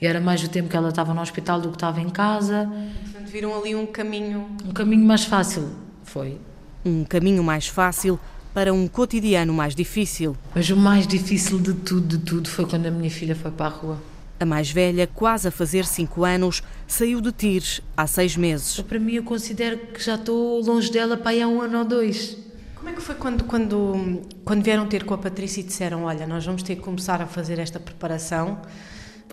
e 0.00 0.06
era 0.06 0.20
mais 0.20 0.42
o 0.44 0.48
tempo 0.48 0.68
que 0.68 0.76
ela 0.76 0.90
estava 0.90 1.12
no 1.12 1.20
hospital 1.20 1.60
do 1.60 1.70
que 1.70 1.76
estava 1.76 2.00
em 2.00 2.08
casa. 2.08 2.70
Portanto, 3.02 3.28
viram 3.28 3.58
ali 3.58 3.74
um 3.74 3.86
caminho... 3.86 4.46
Um 4.64 4.72
caminho 4.72 5.04
mais 5.04 5.24
fácil, 5.24 5.68
foi. 6.04 6.38
Um 6.84 7.02
caminho 7.02 7.42
mais 7.42 7.66
fácil 7.66 8.20
para 8.54 8.72
um 8.72 8.86
cotidiano 8.86 9.52
mais 9.52 9.74
difícil. 9.74 10.36
Mas 10.54 10.70
o 10.70 10.76
mais 10.76 11.06
difícil 11.06 11.58
de 11.58 11.74
tudo, 11.74 12.16
de 12.16 12.24
tudo, 12.24 12.48
foi 12.48 12.64
quando 12.64 12.86
a 12.86 12.90
minha 12.90 13.10
filha 13.10 13.34
foi 13.34 13.50
para 13.50 13.66
a 13.66 13.68
rua. 13.68 13.98
A 14.38 14.44
mais 14.44 14.70
velha, 14.70 15.06
quase 15.06 15.48
a 15.48 15.50
fazer 15.50 15.86
cinco 15.86 16.24
anos, 16.24 16.62
saiu 16.86 17.20
de 17.20 17.32
Tires 17.32 17.80
há 17.96 18.06
seis 18.06 18.36
meses. 18.36 18.80
Para 18.80 18.98
mim, 18.98 19.14
eu 19.14 19.22
considero 19.22 19.78
que 19.78 20.02
já 20.02 20.16
estou 20.16 20.60
longe 20.62 20.92
dela 20.92 21.16
para 21.16 21.30
aí 21.30 21.40
há 21.40 21.48
um 21.48 21.62
ano 21.62 21.78
ou 21.78 21.84
dois. 21.84 22.36
Como 22.74 22.90
é 22.90 22.92
que 22.92 23.00
foi 23.00 23.14
quando, 23.14 23.44
quando, 23.44 24.22
quando 24.44 24.62
vieram 24.62 24.86
ter 24.86 25.04
com 25.04 25.14
a 25.14 25.18
Patrícia 25.18 25.60
e 25.60 25.64
disseram: 25.64 26.04
Olha, 26.04 26.26
nós 26.26 26.44
vamos 26.44 26.62
ter 26.62 26.76
que 26.76 26.82
começar 26.82 27.20
a 27.22 27.26
fazer 27.26 27.58
esta 27.58 27.80
preparação? 27.80 28.60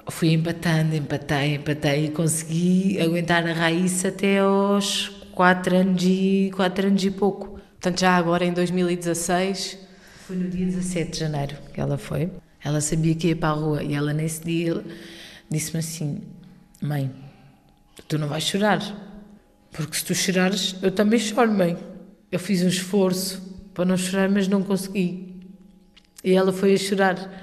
Fui 0.09 0.31
empatando, 0.31 0.95
empatei, 0.95 1.55
empatei 1.55 2.05
e 2.05 2.09
consegui 2.09 2.99
aguentar 3.01 3.45
a 3.45 3.53
Raíssa 3.53 4.07
até 4.07 4.39
aos 4.39 5.09
quatro 5.33 5.75
anos 5.75 6.03
e, 6.03 6.51
quatro 6.55 6.87
anos 6.87 7.03
e 7.03 7.11
pouco. 7.11 7.59
Portanto, 7.73 7.99
já 7.99 8.15
agora 8.15 8.45
em 8.45 8.53
2016. 8.53 9.77
Foi 10.25 10.35
no 10.37 10.49
dia 10.49 10.65
17 10.65 11.11
de 11.11 11.19
janeiro 11.19 11.57
que 11.73 11.81
ela 11.81 11.97
foi. 11.97 12.31
Ela 12.63 12.79
sabia 12.79 13.13
que 13.13 13.27
ia 13.27 13.35
para 13.35 13.49
a 13.49 13.53
rua 13.53 13.83
e 13.83 13.93
ela 13.93 14.13
nesse 14.13 14.43
dia 14.43 14.83
disse-me 15.49 15.79
assim: 15.79 16.21
Mãe, 16.81 17.11
tu 18.07 18.17
não 18.17 18.27
vais 18.27 18.43
chorar, 18.43 18.81
porque 19.71 19.97
se 19.97 20.05
tu 20.05 20.15
chorares, 20.15 20.75
eu 20.81 20.91
também 20.91 21.19
choro, 21.19 21.51
mãe. 21.51 21.77
Eu 22.31 22.39
fiz 22.39 22.63
um 22.63 22.67
esforço 22.67 23.41
para 23.73 23.85
não 23.85 23.97
chorar, 23.97 24.29
mas 24.29 24.47
não 24.47 24.63
consegui. 24.63 25.35
E 26.23 26.31
ela 26.33 26.53
foi 26.53 26.73
a 26.73 26.77
chorar. 26.77 27.41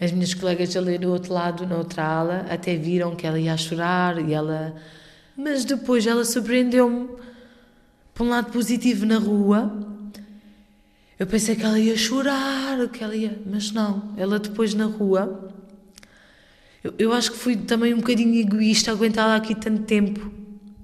As 0.00 0.12
minhas 0.12 0.34
colegas 0.34 0.76
ali 0.76 0.98
do 0.98 1.10
outro 1.10 1.32
lado, 1.32 1.66
na 1.66 1.76
outra 1.76 2.04
ala, 2.04 2.46
até 2.50 2.76
viram 2.76 3.14
que 3.14 3.26
ela 3.26 3.38
ia 3.38 3.56
chorar 3.56 4.18
e 4.18 4.34
ela. 4.34 4.74
Mas 5.36 5.64
depois 5.64 6.06
ela 6.06 6.24
surpreendeu-me. 6.24 7.08
Por 8.12 8.26
um 8.26 8.28
lado 8.28 8.52
positivo 8.52 9.06
na 9.06 9.18
rua, 9.18 9.91
eu 11.22 11.26
pensei 11.28 11.54
que 11.54 11.62
ela 11.64 11.78
ia 11.78 11.96
chorar, 11.96 12.88
que 12.88 13.04
ela 13.04 13.14
ia. 13.14 13.40
Mas 13.46 13.70
não, 13.70 14.12
ela 14.16 14.40
depois 14.40 14.74
na 14.74 14.86
rua. 14.86 15.52
Eu, 16.82 16.94
eu 16.98 17.12
acho 17.12 17.30
que 17.30 17.38
fui 17.38 17.54
também 17.54 17.94
um 17.94 17.98
bocadinho 17.98 18.34
egoísta 18.40 18.90
aguentá-la 18.90 19.36
aqui 19.36 19.54
tanto 19.54 19.84
tempo. 19.84 20.32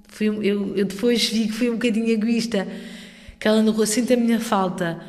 Fui, 0.07 0.27
eu, 0.27 0.77
eu 0.77 0.85
depois 0.85 1.25
vi 1.29 1.47
que 1.47 1.51
fui 1.51 1.69
um 1.69 1.73
bocadinho 1.73 2.07
egoísta. 2.07 2.65
Que 3.37 3.49
ela 3.49 3.61
na 3.61 3.69
rua 3.69 3.85
sente 3.85 4.13
a 4.13 4.15
minha 4.15 4.39
falta. 4.39 5.01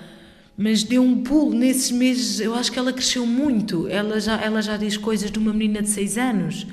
Mas 0.58 0.82
deu 0.82 1.00
um 1.00 1.22
pulo 1.22 1.54
nesses 1.54 1.92
meses. 1.92 2.40
Eu 2.40 2.52
acho 2.56 2.72
que 2.72 2.78
ela 2.80 2.92
cresceu 2.92 3.24
muito. 3.24 3.86
Ela 3.86 4.18
já, 4.18 4.36
ela 4.40 4.60
já 4.60 4.76
diz 4.76 4.96
coisas 4.96 5.30
de 5.30 5.38
uma 5.38 5.52
menina 5.52 5.80
de 5.80 5.90
6 5.90 6.18
anos. 6.18 6.66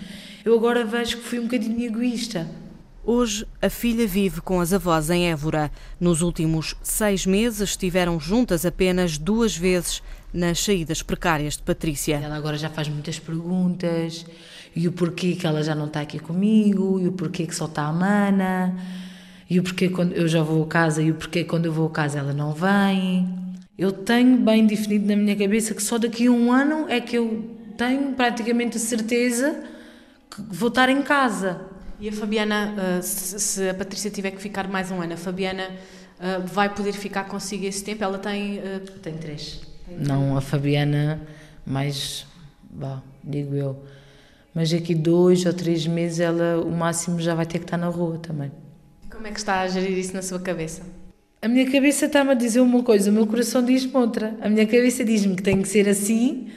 Eu 0.43 0.55
agora 0.55 0.83
vejo 0.83 1.17
que 1.17 1.23
fui 1.23 1.37
um 1.37 1.43
bocadinho 1.43 1.85
egoísta. 1.85 2.49
Hoje, 3.09 3.47
a 3.61 3.69
filha 3.69 4.05
vive 4.05 4.41
com 4.41 4.59
as 4.59 4.73
avós 4.73 5.09
em 5.09 5.31
Évora. 5.31 5.71
Nos 5.97 6.21
últimos 6.21 6.75
seis 6.83 7.25
meses, 7.25 7.69
estiveram 7.69 8.19
juntas 8.19 8.65
apenas 8.65 9.17
duas 9.17 9.55
vezes 9.55 10.03
nas 10.33 10.61
saídas 10.61 11.01
precárias 11.01 11.55
de 11.55 11.63
Patrícia. 11.63 12.17
Ela 12.17 12.35
agora 12.35 12.57
já 12.57 12.69
faz 12.69 12.89
muitas 12.89 13.17
perguntas. 13.17 14.25
E 14.75 14.89
o 14.89 14.91
porquê 14.91 15.35
que 15.35 15.47
ela 15.47 15.63
já 15.63 15.73
não 15.73 15.85
está 15.85 16.01
aqui 16.01 16.19
comigo, 16.19 16.99
e 16.99 17.07
o 17.07 17.13
porquê 17.13 17.47
que 17.47 17.55
só 17.55 17.63
está 17.63 17.83
a 17.83 17.93
Mana, 17.93 18.75
e 19.49 19.57
o 19.57 19.63
porquê 19.63 19.87
quando 19.87 20.11
eu 20.11 20.27
já 20.27 20.43
vou 20.43 20.61
a 20.61 20.67
casa, 20.67 21.01
e 21.01 21.09
o 21.09 21.15
porquê 21.15 21.45
quando 21.45 21.65
eu 21.65 21.71
vou 21.71 21.87
a 21.87 21.91
casa 21.91 22.19
ela 22.19 22.33
não 22.33 22.51
vem. 22.51 23.25
Eu 23.77 23.93
tenho 23.93 24.35
bem 24.35 24.67
definido 24.67 25.07
na 25.07 25.15
minha 25.15 25.33
cabeça 25.37 25.73
que 25.73 25.81
só 25.81 25.97
daqui 25.97 26.27
a 26.27 26.31
um 26.31 26.51
ano 26.51 26.87
é 26.89 26.99
que 26.99 27.17
eu 27.17 27.55
tenho 27.77 28.11
praticamente 28.15 28.75
a 28.75 28.81
certeza 28.81 29.63
que 30.29 30.41
vou 30.41 30.67
estar 30.67 30.89
em 30.89 31.01
casa. 31.01 31.76
E 31.99 32.09
a 32.09 32.11
Fabiana, 32.11 32.75
uh, 32.99 33.01
se, 33.01 33.67
a 33.69 33.73
Patrícia 33.73 34.11
tiver 34.11 34.31
que 34.31 34.41
ficar 34.41 34.67
mais 34.67 34.91
um 34.91 35.01
ano, 35.01 35.13
a 35.13 35.17
Fabiana 35.17 35.69
uh, 36.19 36.45
vai 36.45 36.73
poder 36.73 36.93
ficar 36.93 37.23
consigo 37.23 37.65
esse 37.65 37.83
tempo? 37.83 38.03
Ela 38.03 38.19
tem. 38.19 38.59
Uh... 38.59 38.79
Tem 39.01 39.13
três. 39.13 39.61
Não, 39.89 40.37
a 40.37 40.41
Fabiana, 40.41 41.21
mais. 41.65 42.27
Bah, 42.69 43.01
digo 43.23 43.55
eu. 43.55 43.83
Mas 44.53 44.71
daqui 44.71 44.93
dois 44.93 45.45
ou 45.45 45.53
três 45.53 45.87
meses 45.87 46.19
ela, 46.19 46.61
o 46.61 46.71
máximo, 46.71 47.19
já 47.19 47.33
vai 47.33 47.45
ter 47.45 47.59
que 47.59 47.65
estar 47.65 47.77
na 47.77 47.87
rua 47.87 48.17
também. 48.19 48.51
Como 49.09 49.25
é 49.25 49.31
que 49.31 49.39
está 49.39 49.61
a 49.61 49.67
gerir 49.67 49.97
isso 49.97 50.13
na 50.13 50.21
sua 50.21 50.39
cabeça? 50.39 50.83
A 51.41 51.47
minha 51.47 51.69
cabeça 51.71 52.05
está-me 52.05 52.31
a 52.31 52.33
dizer 52.33 52.61
uma 52.61 52.83
coisa, 52.83 53.09
o 53.09 53.13
meu 53.13 53.25
coração 53.27 53.63
diz-me 53.63 53.95
outra. 53.95 54.35
A 54.41 54.49
minha 54.49 54.65
cabeça 54.65 55.05
diz-me 55.05 55.35
que 55.35 55.43
tem 55.43 55.61
que 55.61 55.67
ser 55.67 55.87
assim, 55.87 56.49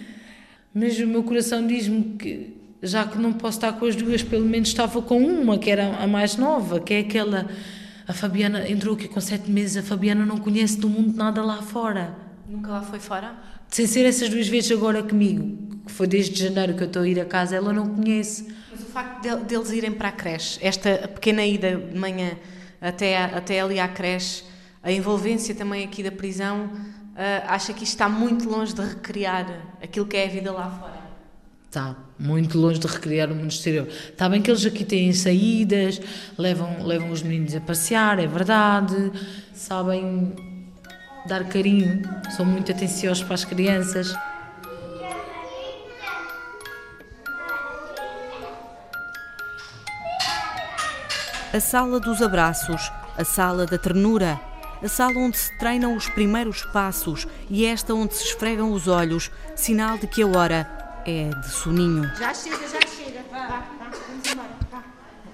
mas 0.73 0.99
o 0.99 1.07
meu 1.07 1.23
coração 1.23 1.67
diz-me 1.67 2.17
que 2.19 2.60
já 2.83 3.07
que 3.07 3.19
não 3.19 3.33
posso 3.33 3.59
estar 3.59 3.73
com 3.75 3.87
as 3.87 3.95
duas, 3.95 4.23
pelo 4.23 4.47
menos 4.47 4.69
estava 4.69 5.03
com 5.03 5.19
uma, 5.19 5.59
que 5.59 5.71
era 5.71 5.97
a 5.97 6.07
mais 6.07 6.37
nova, 6.37 6.81
que 6.81 6.95
é 6.95 7.01
aquela. 7.01 7.47
A 8.07 8.13
Fabiana 8.13 8.69
entrou 8.69 8.95
aqui 8.95 9.07
com 9.07 9.21
sete 9.21 9.51
meses, 9.51 9.77
a 9.77 9.83
Fabiana 9.83 10.27
não 10.27 10.39
conhece 10.39 10.79
do 10.79 10.89
mundo 10.89 11.17
nada 11.17 11.43
lá 11.43 11.63
fora. 11.63 12.17
Nunca 12.49 12.73
lá 12.73 12.83
foi 12.83 12.99
fora? 12.99 13.35
Sem 13.69 13.87
ser 13.87 14.05
essas 14.05 14.29
duas 14.29 14.49
vezes 14.49 14.73
agora 14.73 15.03
comigo, 15.03 15.57
que 15.87 15.93
foi 15.93 16.09
desde 16.09 16.43
janeiro 16.43 16.75
que 16.75 16.83
eu 16.83 16.87
estou 16.89 17.03
a 17.03 17.09
ir 17.09 17.21
a 17.21 17.25
casa, 17.25 17.55
ela 17.55 17.73
não 17.73 17.95
conhece. 17.95 18.53
Mas 18.73 18.81
o 18.81 18.87
facto 18.87 19.23
de, 19.23 19.37
deles 19.45 19.71
irem 19.71 19.93
para 19.93 20.09
a 20.09 20.13
creche, 20.13 20.59
esta 20.61 21.07
pequena 21.07 21.45
ida 21.45 21.77
de 21.77 21.97
manhã 21.97 22.33
até, 22.81 23.17
até 23.17 23.61
ali 23.61 23.79
à 23.79 23.87
creche, 23.87 24.43
a 24.83 24.91
envolvência 24.91 25.55
também 25.55 25.85
aqui 25.85 26.03
da 26.03 26.11
prisão, 26.11 26.65
uh, 26.65 27.47
acha 27.47 27.73
que 27.73 27.85
isto 27.85 27.93
está 27.93 28.09
muito 28.09 28.49
longe 28.49 28.75
de 28.75 28.81
recriar 28.81 29.47
aquilo 29.81 30.07
que 30.07 30.17
é 30.17 30.25
a 30.25 30.29
vida 30.29 30.51
lá 30.51 30.69
fora? 30.69 31.00
Está 31.71 31.95
muito 32.19 32.59
longe 32.59 32.81
de 32.81 32.87
recriar 32.89 33.31
o 33.31 33.35
mundo 33.37 33.53
exterior. 33.53 33.87
Está 33.87 34.29
bem 34.29 34.43
que 34.43 34.51
eles 34.51 34.67
aqui 34.67 34.85
têm 34.85 35.13
saídas, 35.13 36.01
levam, 36.37 36.85
levam 36.85 37.13
os 37.13 37.23
meninos 37.23 37.55
a 37.55 37.61
passear, 37.61 38.19
é 38.19 38.27
verdade, 38.27 39.13
sabem 39.55 40.35
dar 41.29 41.45
carinho, 41.45 42.03
são 42.37 42.45
muito 42.45 42.73
atenciosos 42.73 43.23
para 43.23 43.35
as 43.35 43.45
crianças. 43.45 44.13
A 51.55 51.61
sala 51.61 52.01
dos 52.01 52.21
abraços, 52.21 52.91
a 53.17 53.25
sala 53.25 53.65
da 53.65 53.79
ternura, 53.79 54.41
a 54.83 54.89
sala 54.89 55.17
onde 55.21 55.39
se 55.39 55.57
treinam 55.57 55.95
os 55.95 56.09
primeiros 56.09 56.65
passos 56.65 57.29
e 57.49 57.65
esta 57.65 57.95
onde 57.95 58.17
se 58.17 58.25
esfregam 58.25 58.73
os 58.73 58.89
olhos, 58.89 59.31
sinal 59.55 59.97
de 59.99 60.09
que 60.09 60.21
a 60.21 60.27
hora 60.27 60.80
é 61.07 61.29
de 61.29 61.49
soninho. 61.51 62.05
Já 62.17 62.35
chega, 62.35 62.69
já 62.69 62.81
chega. 62.87 63.25
Vá, 63.31 63.47
vá, 63.47 63.67
vamos 64.09 64.31
embora. 64.31 64.51
Vá, 64.71 64.83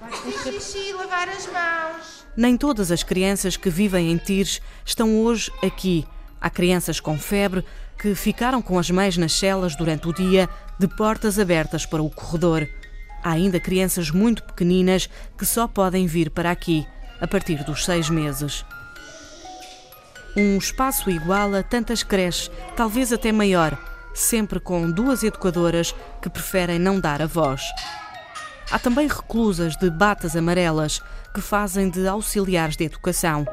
Fazer 0.09 0.53
xixi, 0.61 0.93
lavar 0.93 1.29
as 1.29 1.47
mãos. 1.47 2.27
Nem 2.37 2.57
todas 2.57 2.93
as 2.93 3.03
crianças 3.03 3.57
que 3.57 3.71
vivem 3.71 4.13
em 4.13 4.17
Tires 4.17 4.61
estão 4.85 5.21
hoje 5.23 5.51
aqui. 5.63 6.07
Há 6.41 6.51
crianças 6.51 7.01
com 7.01 7.19
febre 7.19 7.65
que 7.99 8.15
ficaram 8.15 8.61
com 8.61 8.79
as 8.79 8.91
mães 8.91 9.17
nas 9.17 9.33
celas 9.33 9.75
durante 9.75 10.07
o 10.07 10.13
dia, 10.13 10.49
de 10.79 10.87
portas 10.87 11.39
abertas 11.39 11.87
para 11.87 12.03
o 12.03 12.11
corredor. 12.11 12.69
Há 13.25 13.31
ainda 13.31 13.59
crianças 13.59 14.11
muito 14.11 14.43
pequeninas 14.43 15.09
que 15.37 15.47
só 15.47 15.67
podem 15.67 16.07
vir 16.07 16.31
para 16.31 16.51
aqui 16.51 16.87
a 17.21 17.27
partir 17.27 17.65
dos 17.65 17.85
seis 17.85 18.11
meses. 18.11 18.65
Um 20.37 20.59
espaço 20.59 21.11
igual 21.11 21.55
a 21.55 21.63
tantas 21.63 22.03
creches, 22.03 22.51
talvez 22.77 23.13
até 23.13 23.33
maior, 23.33 23.79
sempre 24.17 24.59
com 24.59 24.91
duas 24.91 25.23
educadoras 25.23 25.95
que 26.23 26.31
preferem 26.31 26.79
não 26.79 26.99
dar 26.99 27.21
a 27.21 27.27
voz. 27.27 27.63
Há 28.71 28.79
também 28.79 29.07
reclusas 29.07 29.77
de 29.77 29.91
batas 29.91 30.35
amarelas 30.35 31.03
que 31.35 31.41
fazem 31.41 31.91
de 31.91 32.09
auxiliares 32.09 32.77
de 32.77 32.85
educação. 32.85 33.47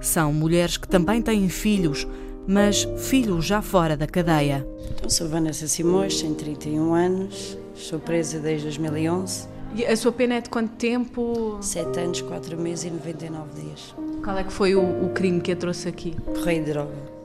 São 0.00 0.32
mulheres 0.32 0.76
que 0.76 0.88
também 0.88 1.20
têm 1.20 1.48
filhos, 1.48 2.06
mas 2.48 2.88
filhos 2.96 3.44
já 3.44 3.60
fora 3.60 3.96
da 3.96 4.06
cadeia. 4.06 4.66
Eu 5.02 5.10
sou 5.10 5.28
Vanessa 5.28 5.68
Simões, 5.68 6.20
tenho 6.20 6.34
31 6.34 6.94
anos, 6.94 7.58
estou 7.76 8.00
presa 8.00 8.40
desde 8.40 8.64
2011. 8.64 9.48
E 9.74 9.84
a 9.84 9.96
sua 9.96 10.12
pena 10.12 10.36
é 10.36 10.40
de 10.40 10.48
quanto 10.48 10.74
tempo? 10.76 11.58
7 11.60 12.00
anos, 12.00 12.22
4 12.22 12.58
meses 12.58 12.86
e 12.86 12.90
99 12.90 13.60
dias. 13.60 13.94
Qual 14.24 14.38
é 14.38 14.42
que 14.42 14.52
foi 14.52 14.74
o, 14.74 15.04
o 15.04 15.10
crime 15.10 15.40
que 15.40 15.52
a 15.52 15.56
trouxe 15.56 15.88
aqui? 15.88 16.16
Correio 16.24 16.64
de 16.64 16.72
droga. 16.72 17.15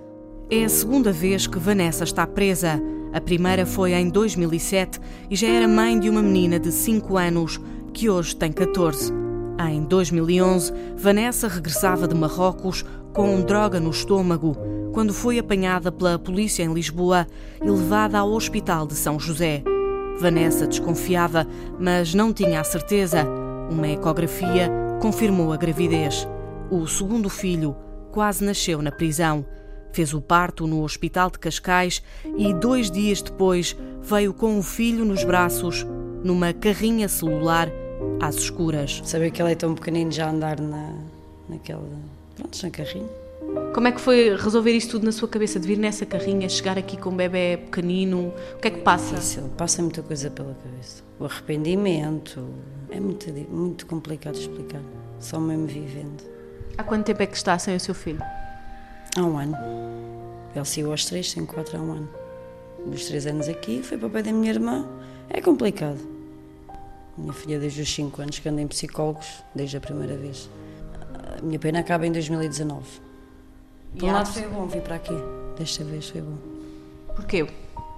É 0.53 0.65
a 0.65 0.69
segunda 0.69 1.13
vez 1.13 1.47
que 1.47 1.57
Vanessa 1.57 2.03
está 2.03 2.27
presa. 2.27 2.77
A 3.13 3.21
primeira 3.21 3.65
foi 3.65 3.93
em 3.93 4.09
2007 4.09 4.99
e 5.29 5.35
já 5.37 5.47
era 5.47 5.65
mãe 5.65 5.97
de 5.97 6.09
uma 6.09 6.21
menina 6.21 6.59
de 6.59 6.73
5 6.73 7.17
anos, 7.17 7.57
que 7.93 8.09
hoje 8.09 8.35
tem 8.35 8.51
14. 8.51 9.13
Em 9.71 9.81
2011, 9.85 10.73
Vanessa 10.97 11.47
regressava 11.47 12.05
de 12.05 12.13
Marrocos 12.13 12.83
com 13.13 13.39
droga 13.39 13.79
no 13.79 13.91
estômago 13.91 14.57
quando 14.91 15.13
foi 15.13 15.39
apanhada 15.39 15.89
pela 15.89 16.19
polícia 16.19 16.63
em 16.63 16.73
Lisboa 16.73 17.25
e 17.63 17.69
levada 17.69 18.19
ao 18.19 18.29
Hospital 18.33 18.85
de 18.85 18.95
São 18.95 19.17
José. 19.17 19.63
Vanessa 20.19 20.67
desconfiava, 20.67 21.47
mas 21.79 22.13
não 22.13 22.33
tinha 22.33 22.59
a 22.59 22.65
certeza. 22.65 23.25
Uma 23.69 23.87
ecografia 23.87 24.69
confirmou 25.01 25.53
a 25.53 25.57
gravidez. 25.57 26.27
O 26.69 26.85
segundo 26.87 27.29
filho 27.29 27.73
quase 28.11 28.43
nasceu 28.43 28.81
na 28.81 28.91
prisão. 28.91 29.45
Fez 29.93 30.13
o 30.13 30.21
parto 30.21 30.65
no 30.65 30.83
Hospital 30.83 31.29
de 31.29 31.39
Cascais 31.39 32.01
e 32.37 32.53
dois 32.53 32.89
dias 32.89 33.21
depois 33.21 33.75
veio 34.01 34.33
com 34.33 34.57
o 34.57 34.63
filho 34.63 35.05
nos 35.05 35.23
braços, 35.23 35.85
numa 36.23 36.53
carrinha 36.53 37.07
celular 37.07 37.69
às 38.19 38.35
escuras. 38.35 39.01
Saber 39.03 39.31
que 39.31 39.41
ele 39.41 39.51
é 39.51 39.55
tão 39.55 39.75
pequenino 39.75 40.11
já 40.11 40.29
andar 40.29 40.59
na, 40.59 40.93
naquela. 41.49 41.87
Pronto, 42.35 42.57
na 42.63 42.69
carrinha. 42.69 43.09
Como 43.73 43.87
é 43.87 43.91
que 43.91 43.99
foi 43.99 44.35
resolver 44.35 44.71
isso 44.71 44.91
tudo 44.91 45.05
na 45.05 45.11
sua 45.11 45.27
cabeça, 45.27 45.59
de 45.59 45.67
vir 45.67 45.77
nessa 45.77 46.05
carrinha, 46.05 46.47
chegar 46.47 46.77
aqui 46.77 46.95
com 46.95 47.09
um 47.09 47.15
bebê 47.15 47.57
pequenino? 47.57 48.33
O 48.55 48.59
que 48.59 48.67
é 48.67 48.71
que 48.71 48.79
passa? 48.79 49.15
Isso, 49.15 49.41
passa 49.57 49.81
muita 49.81 50.01
coisa 50.01 50.29
pela 50.29 50.53
cabeça. 50.53 51.03
O 51.19 51.25
arrependimento. 51.25 52.45
É 52.89 52.99
muito, 52.99 53.31
muito 53.49 53.85
complicado 53.85 54.35
de 54.35 54.41
explicar. 54.41 54.81
Só 55.19 55.39
mesmo 55.39 55.67
vivendo. 55.67 56.23
Há 56.77 56.83
quanto 56.83 57.05
tempo 57.05 57.21
é 57.23 57.25
que 57.25 57.35
está 57.35 57.57
sem 57.59 57.75
o 57.75 57.79
seu 57.79 57.93
filho? 57.93 58.21
Há 59.17 59.21
um 59.21 59.37
ano. 59.37 59.57
Ele 60.55 60.65
saiu 60.65 60.91
aos 60.91 61.05
três, 61.05 61.33
tem 61.33 61.45
quatro 61.45 61.77
há 61.77 61.81
um 61.81 61.91
ano. 61.91 62.09
Dos 62.85 63.05
três 63.05 63.27
anos 63.27 63.47
aqui, 63.47 63.83
foi 63.83 63.97
para 63.97 64.07
o 64.07 64.09
pé 64.09 64.23
da 64.23 64.31
minha 64.31 64.51
irmã. 64.51 64.87
É 65.29 65.41
complicado. 65.41 65.99
Minha 67.17 67.33
filha, 67.33 67.59
desde 67.59 67.81
os 67.81 67.93
cinco 67.93 68.21
anos 68.21 68.39
que 68.39 68.47
anda 68.47 68.61
em 68.61 68.67
psicólogos, 68.67 69.27
desde 69.53 69.77
a 69.77 69.81
primeira 69.81 70.15
vez. 70.15 70.49
A 71.37 71.41
minha 71.41 71.59
pena 71.59 71.79
acaba 71.79 72.07
em 72.07 72.11
2019. 72.11 72.83
Por 73.97 74.09
um 74.09 74.11
lado 74.11 74.31
foi 74.31 74.47
bom 74.47 74.67
vir 74.67 74.81
para 74.81 74.95
aqui. 74.95 75.13
Desta 75.57 75.83
vez 75.83 76.09
foi 76.09 76.21
bom. 76.21 76.37
Porquê? 77.15 77.45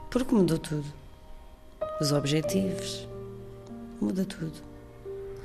Porque 0.09 0.33
mudou 0.33 0.57
tudo. 0.57 0.85
Os 2.01 2.11
objetivos. 2.11 3.07
Muda 4.01 4.25
tudo. 4.25 4.53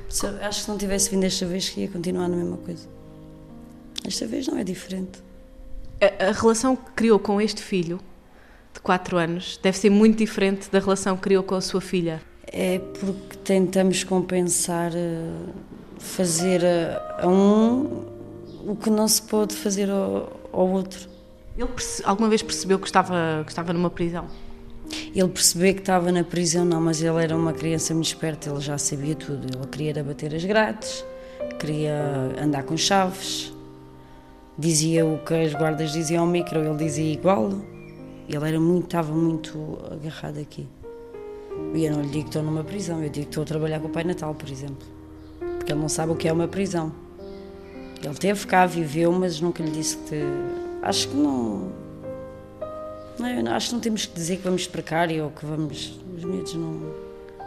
Se 0.09 0.27
acho 0.27 0.61
que 0.61 0.65
se 0.65 0.71
não 0.71 0.79
tivesse 0.79 1.11
vindo 1.11 1.25
esta 1.25 1.45
vez, 1.45 1.69
que 1.69 1.83
ia 1.83 1.89
continuar 1.89 2.29
na 2.29 2.37
mesma 2.37 2.57
coisa. 2.57 2.89
Esta 4.07 4.27
vez 4.27 4.47
não 4.49 4.59
é 4.59 4.65
diferente. 4.65 5.23
A, 6.01 6.29
a 6.29 6.33
relação 6.33 6.77
que 6.77 6.91
criou 6.93 7.19
com 7.19 7.41
este 7.41 7.63
filho, 7.63 8.01
de 8.73 8.81
4 8.81 9.17
anos, 9.17 9.59
deve 9.63 9.77
ser 9.77 9.91
muito 9.91 10.17
diferente 10.17 10.71
da 10.71 10.79
relação 10.79 11.17
que 11.17 11.23
criou 11.23 11.43
com 11.43 11.55
a 11.55 11.61
sua 11.61 11.81
filha. 11.81 12.23
É 12.47 12.79
porque 12.79 13.37
tentamos 13.39 14.05
compensar, 14.05 14.93
eh, 14.95 15.31
fazer 15.99 16.65
a, 16.65 17.23
a 17.23 17.29
um 17.29 18.07
o 18.67 18.77
que 18.77 18.91
não 18.91 19.09
se 19.09 19.23
pôde 19.23 19.55
fazer 19.55 19.91
ao, 19.91 20.41
ao 20.53 20.69
outro. 20.69 21.09
Ele 21.57 21.69
alguma 22.05 22.29
vez 22.29 22.43
percebeu 22.43 22.79
que 22.79 22.87
estava, 22.87 23.43
que 23.45 23.51
estava 23.51 23.73
numa 23.73 23.91
prisão? 23.91 24.27
Ele 25.15 25.29
percebeu 25.29 25.75
que 25.75 25.81
estava 25.81 26.13
na 26.13 26.23
prisão, 26.23 26.65
não, 26.65 26.81
mas 26.81 27.03
ele 27.03 27.23
era 27.23 27.37
uma 27.37 27.53
criança 27.53 27.93
muito 27.93 28.07
esperta, 28.07 28.49
ele 28.49 28.61
já 28.61 28.79
sabia 28.79 29.15
tudo. 29.15 29.47
Ele 29.59 29.67
queria 29.67 30.05
bater 30.05 30.35
as 30.35 30.45
grades, 30.45 31.05
queria 31.59 32.33
andar 32.41 32.63
com 32.63 32.77
chaves, 32.77 33.53
dizia 34.59 35.07
o 35.07 35.19
que 35.19 35.35
as 35.35 35.55
guardas 35.55 35.93
diziam 35.93 36.25
ao 36.25 36.27
micro, 36.29 36.59
ele 36.59 36.77
dizia 36.77 37.13
igual. 37.13 37.51
Ele 38.29 38.49
era 38.49 38.61
muito, 38.61 38.85
estava 38.85 39.13
muito 39.13 39.79
agarrado 39.91 40.39
aqui. 40.39 40.67
E 41.75 41.85
eu 41.85 41.93
não 41.93 42.03
lhe 42.03 42.09
digo 42.09 42.25
que 42.25 42.29
estou 42.31 42.43
numa 42.43 42.65
prisão, 42.65 43.03
eu 43.03 43.09
digo 43.09 43.27
que 43.27 43.31
estou 43.31 43.43
a 43.43 43.47
trabalhar 43.47 43.81
com 43.81 43.87
o 43.87 43.91
Pai 43.91 44.05
Natal, 44.05 44.35
por 44.35 44.49
exemplo. 44.49 44.87
Porque 45.57 45.73
ele 45.73 45.81
não 45.81 45.89
sabe 45.89 46.13
o 46.13 46.17
que 46.17 46.29
é 46.29 46.33
uma 46.33 46.49
prisão. 46.49 46.93
Ele 48.03 48.15
teve 48.15 48.47
cá, 48.47 48.67
viveu, 48.67 49.13
mas 49.13 49.41
nunca 49.41 49.63
lhe 49.63 49.71
disse 49.71 49.97
que. 49.97 50.23
Acho 50.83 51.09
que 51.09 51.17
não. 51.17 51.73
não 53.19 53.27
é, 53.27 53.41
acho 53.51 53.69
que 53.69 53.75
não 53.75 53.81
temos 53.81 54.07
que 54.07 54.15
dizer 54.15 54.37
que 54.37 54.45
vamos 54.45 54.67
precário 54.67 55.25
ou 55.25 55.31
que 55.31 55.45
vamos. 55.45 55.99
Os 56.17 56.25
medos 56.25 56.55
não. 56.55 56.81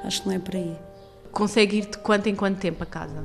Acho 0.04 0.24
que 0.24 0.28
não 0.28 0.36
é 0.36 0.40
por 0.40 0.56
aí. 0.56 0.76
Consegue 1.32 1.78
ir 1.78 1.86
de 1.86 1.98
quanto 2.00 2.28
em 2.28 2.36
quanto 2.36 2.60
tempo 2.60 2.84
a 2.84 2.86
casa? 2.86 3.24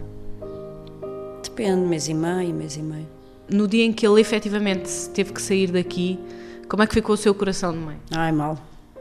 Depende, 1.43 1.81
mês 1.81 2.07
e 2.07 2.15
meio, 2.15 2.55
mês 2.55 2.77
e 2.77 2.83
meio. 2.83 3.16
No 3.49 3.69
dia 3.69 3.85
em 3.85 3.93
que 3.93 4.07
ele 4.07 4.21
efetivamente 4.21 4.91
teve 5.11 5.33
que 5.33 5.41
sair 5.41 5.71
daqui, 5.71 6.19
como 6.69 6.83
é 6.83 6.87
que 6.87 6.95
ficou 6.95 7.15
o 7.15 7.19
seu 7.19 7.35
coração 7.35 7.73
de 7.73 7.79
mãe? 7.79 7.97
Ai, 8.13 8.33
mal, 8.33 8.59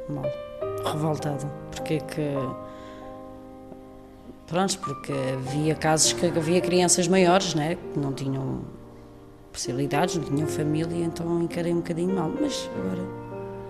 mal. 0.10 0.26
Revoltado. 0.84 1.50
Porque 1.72 1.96
é 1.96 2.00
que 2.00 2.36
Pronto, 4.48 4.78
porque 4.80 5.12
havia 5.34 5.74
casos 5.74 6.14
que 6.14 6.26
havia 6.28 6.62
crianças 6.62 7.08
maiores, 7.08 7.56
né, 7.56 7.78
que 7.94 8.00
não 8.00 8.14
tinham 8.14 8.62
possibilidades, 9.52 10.18
não 10.18 10.24
tinham 10.24 10.48
família, 10.48 11.04
então 11.04 11.42
encarei 11.42 11.74
um 11.74 11.78
bocadinho 11.78 12.16
mal. 12.16 12.32
Mas 12.40 12.70
agora 12.78 13.02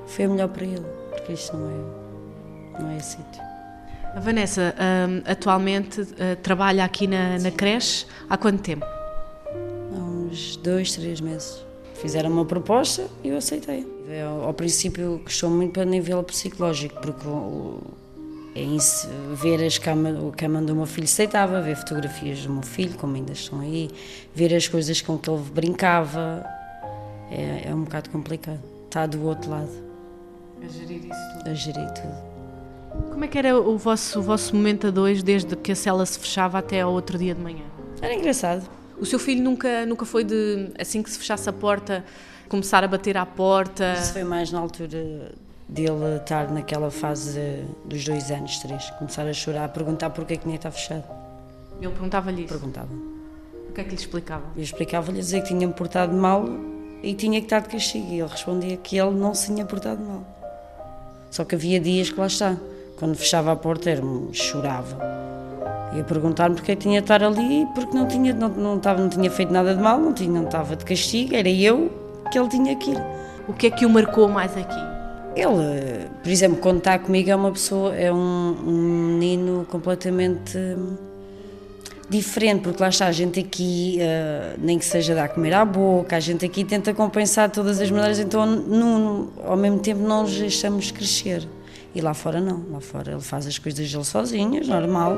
foi 0.05 0.27
melhor 0.27 0.49
para 0.49 0.65
ele, 0.65 0.85
porque 1.11 1.33
isto 1.33 1.55
não 1.55 1.69
é, 1.69 2.81
não 2.81 2.89
é 2.91 2.99
sítio. 2.99 3.41
A 4.13 4.19
Vanessa 4.19 4.75
um, 5.09 5.29
atualmente 5.29 6.01
uh, 6.01 6.35
trabalha 6.41 6.83
aqui 6.83 7.07
na, 7.07 7.37
na 7.39 7.51
creche 7.51 8.05
há 8.29 8.37
quanto 8.37 8.61
tempo? 8.61 8.85
Uns 10.35 10.57
dois, 10.57 10.91
três 10.91 11.21
meses. 11.21 11.65
Fizeram 11.93 12.29
uma 12.29 12.43
proposta 12.43 13.07
e 13.23 13.29
eu 13.29 13.37
aceitei. 13.37 13.87
Ao, 14.27 14.47
ao 14.47 14.53
princípio 14.53 15.21
gostou 15.23 15.49
muito 15.49 15.71
para 15.71 15.85
nível 15.85 16.21
psicológico, 16.23 16.99
porque 16.99 17.25
o, 17.25 17.79
é 18.53 18.65
ver 19.33 19.63
as 19.63 19.77
cama, 19.77 20.09
a 20.09 20.35
cama 20.35 20.61
do 20.61 20.75
meu 20.75 20.85
filho 20.85 21.05
aceitava, 21.05 21.61
ver 21.61 21.77
fotografias 21.77 22.41
do 22.43 22.51
meu 22.51 22.63
filho, 22.63 22.97
como 22.97 23.15
ainda 23.15 23.31
estão 23.31 23.61
aí, 23.61 23.89
ver 24.33 24.53
as 24.53 24.67
coisas 24.67 24.99
com 24.99 25.17
que 25.17 25.29
ele 25.29 25.41
brincava. 25.53 26.45
É, 27.31 27.69
é 27.69 27.73
um 27.73 27.85
bocado 27.85 28.09
complicado. 28.09 28.59
Está 28.87 29.05
do 29.05 29.25
outro 29.25 29.49
lado. 29.49 29.71
A 30.61 30.67
gerir 30.67 30.97
isso 30.97 31.37
tudo. 31.37 31.49
A 31.49 31.53
gerir 31.53 31.93
tudo. 31.93 33.09
Como 33.09 33.23
é 33.23 33.27
que 33.29 33.37
era 33.37 33.57
o 33.57 33.77
vosso, 33.77 34.19
o 34.19 34.21
vosso 34.21 34.53
momento 34.53 34.87
a 34.87 34.91
dois, 34.91 35.23
desde 35.23 35.55
que 35.55 35.71
a 35.71 35.75
cela 35.75 36.05
se 36.05 36.19
fechava 36.19 36.57
até 36.57 36.81
ao 36.81 36.91
outro 36.91 37.17
dia 37.17 37.33
de 37.33 37.41
manhã? 37.41 37.63
Era 38.01 38.13
engraçado. 38.13 38.69
O 38.99 39.05
seu 39.05 39.19
filho 39.19 39.43
nunca, 39.43 39.85
nunca 39.85 40.05
foi 40.05 40.23
de, 40.23 40.69
assim 40.79 41.03
que 41.03 41.09
se 41.09 41.17
fechasse 41.17 41.49
a 41.49 41.53
porta, 41.53 42.03
começar 42.47 42.83
a 42.83 42.87
bater 42.87 43.17
à 43.17 43.25
porta? 43.25 43.93
Isso 43.93 44.13
foi 44.13 44.23
mais 44.23 44.51
na 44.51 44.59
altura 44.59 45.31
dele 45.67 46.17
estar 46.17 46.51
naquela 46.51 46.91
fase 46.91 47.65
dos 47.83 48.05
dois 48.05 48.31
anos, 48.31 48.57
três, 48.59 48.89
começar 48.91 49.27
a 49.27 49.33
chorar, 49.33 49.65
a 49.65 49.69
perguntar 49.69 50.09
porque 50.11 50.35
é 50.35 50.37
que 50.37 50.47
nem 50.47 50.55
está 50.55 50.71
fechado. 50.71 51.03
Ele 51.81 51.91
perguntava-lhe 51.91 52.43
isso? 52.43 52.53
Perguntava. 52.53 52.89
O 53.69 53.73
que 53.73 53.81
é 53.81 53.83
que 53.83 53.89
lhe 53.89 53.95
explicava? 53.95 54.43
Eu 54.55 54.63
explicava-lhe 54.63 55.19
dizer 55.19 55.41
que 55.41 55.49
tinha-me 55.49 55.73
portado 55.73 56.15
mal 56.15 56.45
e 57.03 57.13
tinha 57.13 57.39
que 57.39 57.47
estar 57.47 57.59
de 57.59 57.69
castigo. 57.69 58.07
E 58.11 58.19
ele 58.19 58.29
respondia 58.29 58.77
que 58.77 58.97
ele 58.97 59.11
não 59.11 59.33
se 59.33 59.47
tinha 59.47 59.65
portado 59.65 60.01
mal. 60.01 60.23
Só 61.29 61.43
que 61.43 61.55
havia 61.55 61.79
dias 61.79 62.09
que 62.09 62.17
lá 62.17 62.27
está, 62.27 62.55
quando 62.97 63.15
fechava 63.15 63.51
a 63.51 63.55
porta, 63.55 63.89
era 63.89 64.01
chorava. 64.31 64.97
Ia 65.95 66.03
perguntar-me 66.03 66.55
porque 66.55 66.71
é 66.71 66.75
que 66.75 66.81
tinha 66.81 66.99
de 66.99 67.05
estar 67.05 67.23
ali, 67.23 67.65
porque 67.73 67.95
não 67.95 68.07
tinha, 68.07 68.33
não, 68.33 68.49
não, 68.49 68.77
estava, 68.77 69.01
não 69.01 69.09
tinha 69.09 69.29
feito 69.31 69.51
nada 69.51 69.73
de 69.73 69.81
mal, 69.81 69.99
não, 69.99 70.13
tinha, 70.13 70.29
não 70.29 70.45
estava 70.45 70.75
de 70.75 70.83
castigo, 70.83 71.35
era 71.35 71.49
eu 71.49 71.91
que 72.31 72.37
ele 72.37 72.49
tinha 72.49 72.75
que 72.75 72.91
ir. 72.91 73.01
O 73.47 73.53
que 73.53 73.67
é 73.67 73.69
que 73.69 73.85
o 73.85 73.89
marcou 73.89 74.27
mais 74.27 74.55
aqui? 74.57 74.95
Ele, 75.35 76.07
por 76.23 76.29
exemplo, 76.29 76.57
quando 76.57 76.77
está 76.79 76.97
comigo 76.97 77.29
é 77.29 77.35
uma 77.35 77.51
pessoa, 77.51 77.93
é 77.95 78.11
um, 78.11 78.55
um 78.65 79.17
menino 79.19 79.65
completamente 79.69 80.57
diferente, 82.09 82.61
porque 82.61 82.81
lá 82.81 82.89
está, 82.89 83.07
a 83.07 83.11
gente 83.11 83.39
aqui, 83.39 83.99
uh, 83.99 84.59
nem 84.59 84.77
que 84.77 84.85
seja 84.85 85.15
dar 85.15 85.25
a 85.25 85.29
comer 85.29 85.53
à 85.53 85.65
boca, 85.65 86.15
a 86.15 86.19
gente 86.19 86.45
aqui 86.45 86.63
tenta 86.63 86.93
compensar 86.93 87.47
de 87.47 87.55
todas 87.55 87.81
as 87.81 87.89
maneiras, 87.89 88.19
então 88.19 88.45
não, 88.45 89.29
ao 89.45 89.57
mesmo 89.57 89.79
tempo 89.79 90.01
não 90.01 90.23
nos 90.23 90.37
deixamos 90.37 90.91
crescer. 90.91 91.47
E 91.93 92.01
lá 92.01 92.13
fora 92.13 92.41
não, 92.41 92.63
lá 92.71 92.79
fora 92.79 93.13
ele 93.13 93.21
faz 93.21 93.47
as 93.47 93.57
coisas 93.57 93.91
dele 93.91 94.03
sozinho, 94.03 94.65
normal, 94.67 95.17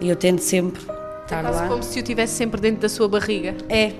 e 0.00 0.08
eu 0.08 0.16
tento 0.16 0.40
sempre 0.40 0.80
estar 0.80 1.38
é 1.38 1.42
quase 1.42 1.60
lá. 1.62 1.68
como 1.68 1.82
se 1.82 1.98
o 1.98 2.02
tivesse 2.02 2.34
sempre 2.34 2.60
dentro 2.60 2.80
da 2.82 2.88
sua 2.88 3.08
barriga. 3.08 3.54
É. 3.68 3.86
é. 3.86 3.92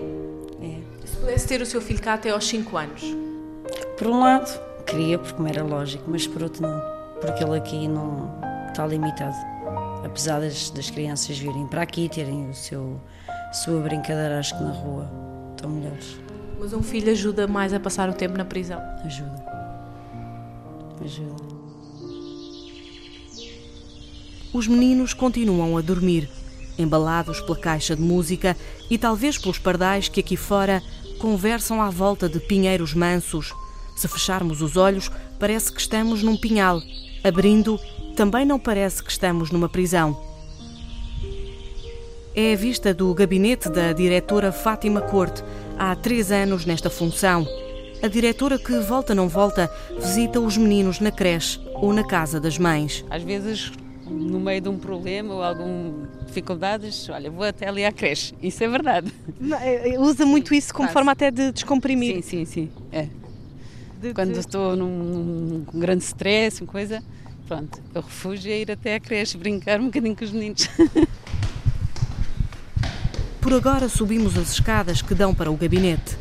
Se 1.04 1.16
pudesse 1.16 1.46
ter 1.46 1.60
o 1.60 1.66
seu 1.66 1.80
filho 1.80 2.00
cá 2.00 2.14
até 2.14 2.30
aos 2.30 2.46
5 2.46 2.76
anos? 2.76 3.02
Por 3.96 4.08
um 4.08 4.20
lado, 4.20 4.60
queria, 4.86 5.18
porque 5.18 5.40
me 5.40 5.50
era 5.50 5.62
lógico, 5.62 6.04
mas 6.08 6.26
por 6.26 6.42
outro 6.42 6.62
não, 6.62 6.82
porque 7.20 7.42
ele 7.42 7.56
aqui 7.56 7.88
não 7.88 8.30
está 8.68 8.86
limitado. 8.86 9.36
Apesar 10.04 10.40
das, 10.40 10.70
das 10.70 10.90
crianças 10.90 11.38
virem 11.38 11.66
para 11.66 11.82
aqui, 11.82 12.08
terem 12.08 12.50
o 12.50 12.54
seu 12.54 13.00
sua 13.52 13.80
brincadeira, 13.80 14.38
acho 14.40 14.56
que 14.58 14.64
na 14.64 14.72
rua 14.72 15.08
estão 15.54 15.70
melhores. 15.70 16.18
Mas 16.58 16.72
um 16.72 16.82
filho 16.82 17.12
ajuda 17.12 17.46
mais 17.46 17.72
a 17.72 17.78
passar 17.78 18.08
o 18.08 18.12
tempo 18.12 18.36
na 18.36 18.44
prisão? 18.44 18.80
Ajuda. 19.04 19.44
Ajuda. 21.02 21.53
Os 24.54 24.68
meninos 24.68 25.12
continuam 25.12 25.76
a 25.76 25.80
dormir, 25.80 26.30
embalados 26.78 27.40
pela 27.40 27.58
caixa 27.58 27.96
de 27.96 28.00
música 28.00 28.56
e 28.88 28.96
talvez 28.96 29.36
pelos 29.36 29.58
pardais 29.58 30.08
que 30.08 30.20
aqui 30.20 30.36
fora 30.36 30.80
conversam 31.18 31.82
à 31.82 31.90
volta 31.90 32.28
de 32.28 32.38
pinheiros 32.38 32.94
mansos. 32.94 33.52
Se 33.96 34.06
fecharmos 34.06 34.62
os 34.62 34.76
olhos, 34.76 35.10
parece 35.40 35.72
que 35.72 35.80
estamos 35.80 36.22
num 36.22 36.36
pinhal. 36.36 36.80
Abrindo, 37.24 37.80
também 38.14 38.46
não 38.46 38.60
parece 38.60 39.02
que 39.02 39.10
estamos 39.10 39.50
numa 39.50 39.68
prisão. 39.68 40.16
É 42.32 42.52
a 42.52 42.56
vista 42.56 42.94
do 42.94 43.12
gabinete 43.12 43.68
da 43.68 43.92
diretora 43.92 44.52
Fátima 44.52 45.00
Corte, 45.00 45.42
há 45.76 45.96
três 45.96 46.30
anos 46.30 46.64
nesta 46.64 46.88
função. 46.88 47.44
A 48.00 48.06
diretora 48.06 48.56
que, 48.56 48.78
volta 48.78 49.16
não 49.16 49.28
volta, 49.28 49.68
visita 49.98 50.38
os 50.38 50.56
meninos 50.56 51.00
na 51.00 51.10
creche 51.10 51.58
ou 51.74 51.92
na 51.92 52.06
casa 52.06 52.38
das 52.38 52.56
mães. 52.56 53.04
Às 53.10 53.22
vezes, 53.24 53.72
no 54.06 54.40
meio 54.40 54.60
de 54.60 54.68
um 54.68 54.78
problema 54.78 55.34
ou 55.34 55.42
alguma 55.42 56.08
dificuldades, 56.26 57.08
olha, 57.08 57.30
vou 57.30 57.44
até 57.44 57.68
ali 57.68 57.84
à 57.84 57.92
creche. 57.92 58.34
Isso 58.42 58.62
é 58.64 58.68
verdade. 58.68 59.12
É, 59.62 59.98
usa 59.98 60.26
muito 60.26 60.54
isso 60.54 60.72
como 60.72 60.88
Faço. 60.88 60.94
forma 60.94 61.12
até 61.12 61.30
de 61.30 61.52
descomprimir. 61.52 62.16
Sim, 62.16 62.22
sim, 62.22 62.44
sim. 62.44 62.70
É. 62.92 63.08
De, 64.00 64.12
Quando 64.12 64.32
de... 64.32 64.40
estou 64.40 64.76
num, 64.76 64.88
num 64.88 65.64
grande 65.80 66.04
stress, 66.04 66.60
uma 66.62 66.70
coisa, 66.70 67.02
pronto, 67.46 67.80
o 67.94 68.00
refúgio 68.00 68.52
é 68.52 68.58
ir 68.60 68.70
até 68.70 68.96
à 68.96 69.00
creche, 69.00 69.38
brincar 69.38 69.80
um 69.80 69.86
bocadinho 69.86 70.16
com 70.16 70.24
os 70.24 70.32
meninos. 70.32 70.68
Por 73.40 73.52
agora 73.52 73.88
subimos 73.88 74.38
as 74.38 74.52
escadas 74.52 75.02
que 75.02 75.14
dão 75.14 75.34
para 75.34 75.50
o 75.50 75.56
gabinete. 75.56 76.16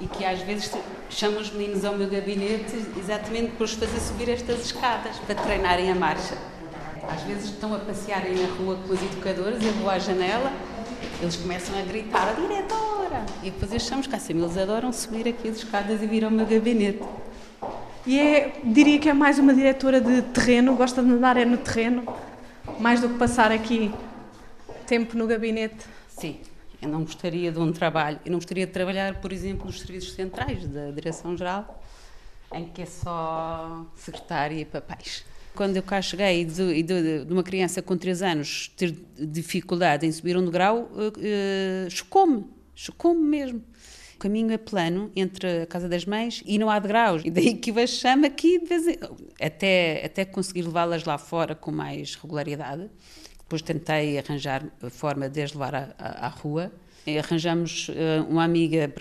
E 0.00 0.06
que 0.06 0.24
às 0.24 0.40
vezes 0.40 0.70
chamo 1.10 1.38
os 1.38 1.50
meninos 1.50 1.84
ao 1.84 1.96
meu 1.96 2.08
gabinete 2.08 2.74
exatamente 2.98 3.52
para 3.52 3.64
os 3.64 3.74
fazer 3.74 4.00
subir 4.00 4.30
estas 4.30 4.64
escadas, 4.66 5.16
para 5.18 5.34
treinarem 5.34 5.90
a 5.90 5.94
marcha. 5.94 6.36
Às 7.08 7.22
vezes 7.22 7.44
estão 7.50 7.74
a 7.74 7.78
passearem 7.78 8.34
na 8.34 8.48
rua 8.54 8.76
com 8.76 8.92
os 8.92 9.02
educadores, 9.02 9.64
eu 9.64 9.72
vou 9.74 9.88
à 9.88 9.98
janela, 9.98 10.52
eles 11.20 11.36
começam 11.36 11.78
a 11.78 11.82
gritar, 11.82 12.28
a 12.28 12.32
diretora! 12.32 13.24
E 13.42 13.50
depois 13.50 13.72
achamos 13.72 14.06
cá 14.06 14.16
acima, 14.16 14.44
eles 14.44 14.56
adoram 14.56 14.92
subir 14.92 15.28
aqui 15.28 15.48
as 15.48 15.58
escadas 15.58 16.02
e 16.02 16.06
vir 16.06 16.24
ao 16.24 16.30
meu 16.30 16.46
gabinete. 16.46 17.02
E 18.04 18.18
é, 18.18 18.60
diria 18.62 18.98
que 18.98 19.08
é 19.08 19.12
mais 19.12 19.38
uma 19.38 19.54
diretora 19.54 20.00
de 20.00 20.22
terreno, 20.22 20.76
gosta 20.76 21.02
de 21.02 21.10
andar 21.10 21.36
é 21.36 21.44
no 21.44 21.56
terreno, 21.56 22.04
mais 22.78 23.00
do 23.00 23.08
que 23.08 23.18
passar 23.18 23.50
aqui 23.50 23.92
tempo 24.86 25.16
no 25.16 25.26
gabinete. 25.26 25.84
Sim, 26.08 26.38
eu 26.80 26.88
não 26.88 27.02
gostaria 27.02 27.50
de 27.50 27.58
um 27.58 27.72
trabalho, 27.72 28.20
eu 28.24 28.30
não 28.30 28.38
gostaria 28.38 28.66
de 28.66 28.72
trabalhar, 28.72 29.20
por 29.20 29.32
exemplo, 29.32 29.66
nos 29.66 29.80
serviços 29.80 30.12
centrais 30.12 30.66
da 30.66 30.90
Direção-Geral, 30.90 31.82
em 32.52 32.66
que 32.66 32.82
é 32.82 32.86
só 32.86 33.84
secretária 33.96 34.60
e 34.60 34.64
papéis. 34.64 35.24
Quando 35.56 35.74
eu 35.74 35.82
cá 35.82 36.02
cheguei 36.02 36.44
de, 36.44 36.82
de, 36.82 37.24
de 37.24 37.32
uma 37.32 37.42
criança 37.42 37.80
com 37.80 37.96
3 37.96 38.20
anos 38.20 38.70
ter 38.76 38.94
dificuldade 39.18 40.06
em 40.06 40.12
subir 40.12 40.36
um 40.36 40.44
degrau, 40.44 40.90
uh, 40.92 41.08
uh, 41.08 41.90
chocou-me, 41.90 42.44
chocou-me 42.74 43.22
mesmo. 43.22 43.64
O 44.16 44.18
caminho 44.18 44.52
é 44.52 44.58
plano 44.58 45.10
entre 45.16 45.62
a 45.62 45.66
casa 45.66 45.88
das 45.88 46.04
mães 46.04 46.42
e 46.44 46.58
não 46.58 46.68
há 46.68 46.78
degraus. 46.78 47.22
E 47.24 47.30
daí 47.30 47.54
que 47.54 47.70
o 47.70 47.86
chama 47.86 48.26
aqui, 48.26 48.60
até, 49.40 50.04
até 50.04 50.26
conseguir 50.26 50.62
levá-las 50.62 51.04
lá 51.04 51.16
fora 51.16 51.54
com 51.54 51.72
mais 51.72 52.14
regularidade. 52.16 52.90
Depois 53.38 53.62
tentei 53.62 54.18
arranjar 54.18 54.62
a 54.82 54.90
forma 54.90 55.26
de 55.26 55.40
as 55.40 55.54
levar 55.54 55.74
à, 55.74 55.94
à, 55.98 56.26
à 56.26 56.28
rua. 56.28 56.70
E 57.06 57.18
arranjamos 57.18 57.88
uh, 57.88 58.28
uma 58.28 58.44
amiga, 58.44 58.92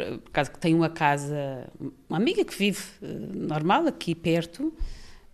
que 0.52 0.60
tem 0.60 0.74
uma 0.74 0.90
casa, 0.90 1.70
uma 2.08 2.18
amiga 2.18 2.46
que 2.46 2.58
vive 2.58 2.82
normal 3.02 3.88
aqui 3.88 4.16
perto. 4.16 4.74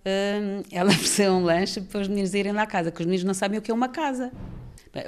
Uh, 0.01 0.65
ela 0.71 0.89
ofereceu 0.91 1.31
um 1.33 1.43
lanche 1.43 1.81
para 1.81 2.01
os 2.01 2.07
meninos 2.07 2.33
irem 2.33 2.51
lá 2.51 2.63
à 2.63 2.67
casa, 2.67 2.91
que 2.91 2.99
os 2.99 3.05
meninos 3.05 3.23
não 3.23 3.33
sabem 3.33 3.59
o 3.59 3.61
que 3.61 3.71
é 3.71 3.73
uma 3.73 3.89
casa. 3.89 4.31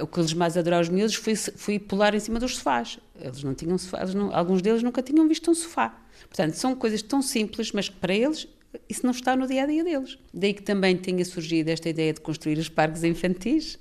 O 0.00 0.06
que 0.06 0.18
eles 0.18 0.32
mais 0.32 0.56
adoraram 0.56 0.80
aos 0.80 0.88
miúdos 0.88 1.14
foi, 1.14 1.36
foi 1.36 1.78
pular 1.78 2.14
em 2.14 2.20
cima 2.20 2.38
dos 2.38 2.56
sofás. 2.56 2.98
Eles 3.20 3.42
não 3.42 3.54
tinham 3.54 3.76
sofás, 3.76 4.14
não, 4.14 4.34
alguns 4.34 4.62
deles 4.62 4.82
nunca 4.82 5.02
tinham 5.02 5.28
visto 5.28 5.50
um 5.50 5.54
sofá. 5.54 5.94
Portanto, 6.22 6.54
são 6.54 6.74
coisas 6.74 7.02
tão 7.02 7.20
simples, 7.20 7.70
mas 7.72 7.90
que 7.90 7.96
para 7.96 8.14
eles 8.14 8.48
isso 8.88 9.04
não 9.04 9.10
está 9.10 9.36
no 9.36 9.46
dia 9.46 9.64
a 9.64 9.66
dia 9.66 9.84
deles. 9.84 10.18
Daí 10.32 10.54
que 10.54 10.62
também 10.62 10.96
tenha 10.96 11.24
surgido 11.24 11.70
esta 11.70 11.88
ideia 11.88 12.12
de 12.12 12.20
construir 12.20 12.58
os 12.58 12.68
parques 12.68 13.04
infantis, 13.04 13.78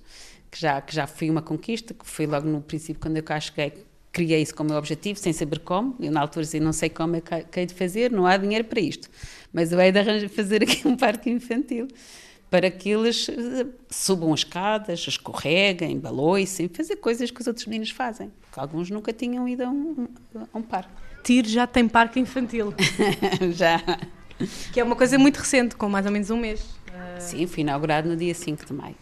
que 0.52 0.60
já, 0.60 0.82
que 0.82 0.94
já 0.94 1.08
foi 1.08 1.30
uma 1.30 1.42
conquista, 1.42 1.94
que 1.94 2.06
foi 2.06 2.28
logo 2.28 2.48
no 2.48 2.62
princípio, 2.62 3.02
quando 3.02 3.18
eu 3.18 3.24
cá 3.24 3.40
cheguei, 3.40 3.74
criei 4.12 4.42
isso 4.42 4.54
como 4.54 4.70
meu 4.70 4.78
objetivo, 4.78 5.18
sem 5.18 5.34
saber 5.34 5.60
como. 5.60 5.96
Eu, 6.00 6.12
na 6.12 6.22
altura, 6.22 6.46
dizia, 6.46 6.62
não 6.62 6.74
sei 6.74 6.90
como 6.90 7.16
é 7.16 7.22
que 7.22 7.60
hei 7.60 7.66
de 7.66 7.74
fazer, 7.74 8.12
não 8.12 8.28
há 8.28 8.38
dinheiro 8.38 8.66
para 8.66 8.80
isto. 8.80 9.10
Mas 9.54 9.72
eu 9.72 9.80
hei 9.80 9.92
de 9.92 10.00
arranjar, 10.00 10.30
fazer 10.30 10.64
aqui 10.64 10.88
um 10.88 10.98
parque 10.98 11.30
infantil 11.30 11.88
para 12.50 12.70
que 12.70 12.90
eles 12.90 13.30
eh, 13.30 13.66
subam 13.90 14.32
as 14.34 14.42
escadas, 14.42 15.08
escorreguem, 15.08 16.00
baloicem, 16.00 16.68
fazer 16.68 16.98
coisas 16.98 17.32
que 17.32 17.42
os 17.42 17.48
outros 17.48 17.66
meninos 17.66 17.90
fazem. 17.90 18.32
Porque 18.42 18.60
alguns 18.60 18.90
nunca 18.90 19.12
tinham 19.12 19.48
ido 19.48 19.64
a 19.64 19.70
um, 19.70 20.08
a 20.54 20.58
um 20.58 20.62
parque. 20.62 20.92
Tiro 21.24 21.48
já 21.48 21.66
tem 21.66 21.88
parque 21.88 22.20
infantil. 22.20 22.74
já. 23.54 23.82
Que 24.72 24.80
é 24.80 24.84
uma 24.84 24.96
coisa 24.96 25.18
muito 25.18 25.38
recente, 25.38 25.76
com 25.76 25.90
mais 25.90 26.06
ou 26.06 26.12
menos 26.12 26.30
um 26.30 26.38
mês. 26.38 26.64
Sim, 27.20 27.48
foi 27.48 27.62
inaugurado 27.62 28.10
no 28.10 28.16
dia 28.16 28.36
5 28.36 28.66
de 28.66 28.74
maio. 28.74 28.96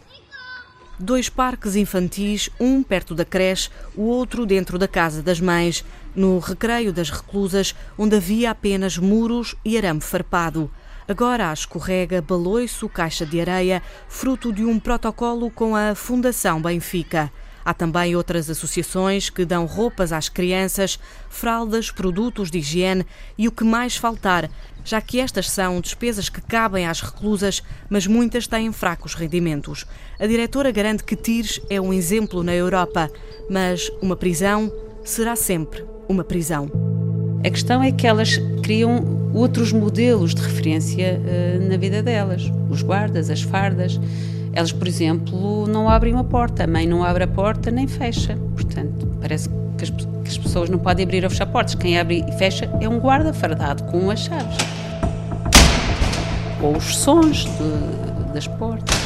Dois 0.98 1.28
parques 1.28 1.74
infantis, 1.74 2.50
um 2.60 2.82
perto 2.82 3.14
da 3.14 3.24
creche, 3.24 3.70
o 3.96 4.02
outro 4.02 4.44
dentro 4.44 4.78
da 4.78 4.86
casa 4.86 5.22
das 5.22 5.40
mães, 5.40 5.84
no 6.14 6.38
recreio 6.38 6.92
das 6.92 7.10
reclusas, 7.10 7.74
onde 7.98 8.16
havia 8.16 8.50
apenas 8.50 8.98
muros 8.98 9.56
e 9.64 9.76
arame 9.76 10.00
farpado. 10.00 10.70
Agora 11.08 11.50
há 11.50 11.52
escorrega, 11.52 12.22
baloiço, 12.22 12.88
caixa 12.88 13.26
de 13.26 13.40
areia, 13.40 13.82
fruto 14.08 14.52
de 14.52 14.64
um 14.64 14.78
protocolo 14.78 15.50
com 15.50 15.74
a 15.74 15.94
Fundação 15.94 16.60
Benfica. 16.60 17.32
Há 17.64 17.72
também 17.72 18.16
outras 18.16 18.50
associações 18.50 19.30
que 19.30 19.44
dão 19.44 19.66
roupas 19.66 20.12
às 20.12 20.28
crianças, 20.28 20.98
fraldas, 21.28 21.90
produtos 21.90 22.50
de 22.50 22.58
higiene 22.58 23.06
e 23.38 23.48
o 23.48 23.52
que 23.52 23.64
mais 23.64 23.96
faltar, 23.96 24.50
já 24.84 25.00
que 25.00 25.20
estas 25.20 25.48
são 25.50 25.80
despesas 25.80 26.28
que 26.28 26.40
cabem 26.40 26.86
às 26.86 27.00
reclusas, 27.00 27.62
mas 27.88 28.06
muitas 28.06 28.46
têm 28.46 28.72
fracos 28.72 29.14
rendimentos. 29.14 29.86
A 30.18 30.26
diretora 30.26 30.70
garante 30.70 31.04
que 31.04 31.16
Tires 31.16 31.60
é 31.70 31.80
um 31.80 31.92
exemplo 31.92 32.42
na 32.42 32.54
Europa, 32.54 33.10
mas 33.48 33.90
uma 34.00 34.16
prisão 34.16 34.72
será 35.04 35.36
sempre 35.36 35.84
uma 36.08 36.24
prisão. 36.24 36.70
A 37.44 37.50
questão 37.50 37.82
é 37.82 37.90
que 37.90 38.06
elas 38.06 38.38
criam 38.62 39.30
outros 39.34 39.72
modelos 39.72 40.34
de 40.34 40.42
referência 40.42 41.18
uh, 41.18 41.68
na 41.68 41.76
vida 41.76 42.02
delas. 42.02 42.42
Os 42.70 42.82
guardas, 42.82 43.30
as 43.30 43.42
fardas. 43.42 43.98
Elas, 44.52 44.70
por 44.70 44.86
exemplo, 44.86 45.66
não 45.66 45.88
abrem 45.88 46.12
uma 46.12 46.24
porta. 46.24 46.64
A 46.64 46.66
mãe 46.66 46.86
não 46.86 47.02
abre 47.02 47.24
a 47.24 47.28
porta 47.28 47.70
nem 47.70 47.86
fecha. 47.86 48.36
Portanto, 48.54 49.08
parece 49.20 49.48
que 49.78 49.84
as, 49.84 49.90
que 49.90 50.28
as 50.28 50.38
pessoas 50.38 50.68
não 50.68 50.78
podem 50.78 51.04
abrir 51.04 51.24
ou 51.24 51.30
fechar 51.30 51.46
portas. 51.46 51.74
Quem 51.74 51.98
abre 51.98 52.24
e 52.28 52.32
fecha 52.32 52.70
é 52.80 52.88
um 52.88 52.98
guarda 52.98 53.32
fardado 53.32 53.84
com 53.84 54.10
as 54.10 54.20
chaves. 54.20 54.56
Ou 56.60 56.76
os 56.76 56.96
sons 56.96 57.44
de, 57.44 58.32
das 58.34 58.46
portas. 58.46 58.96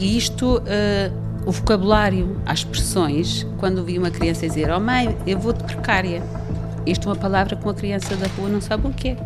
E 0.00 0.16
isto, 0.16 0.58
uh, 0.58 1.46
o 1.46 1.52
vocabulário, 1.52 2.40
as 2.44 2.60
expressões, 2.60 3.46
quando 3.58 3.84
vi 3.84 3.98
uma 3.98 4.10
criança 4.10 4.46
dizer: 4.46 4.70
Oh 4.70 4.80
mãe, 4.80 5.16
eu 5.26 5.38
vou 5.38 5.52
de 5.52 5.62
precária. 5.64 6.22
Isto 6.86 7.08
é 7.08 7.12
uma 7.12 7.16
palavra 7.16 7.56
que 7.56 7.64
uma 7.64 7.74
criança 7.74 8.16
da 8.16 8.26
rua 8.28 8.48
não 8.48 8.60
sabe 8.60 8.86
o 8.86 8.90
que 8.90 9.08
é. 9.10 9.16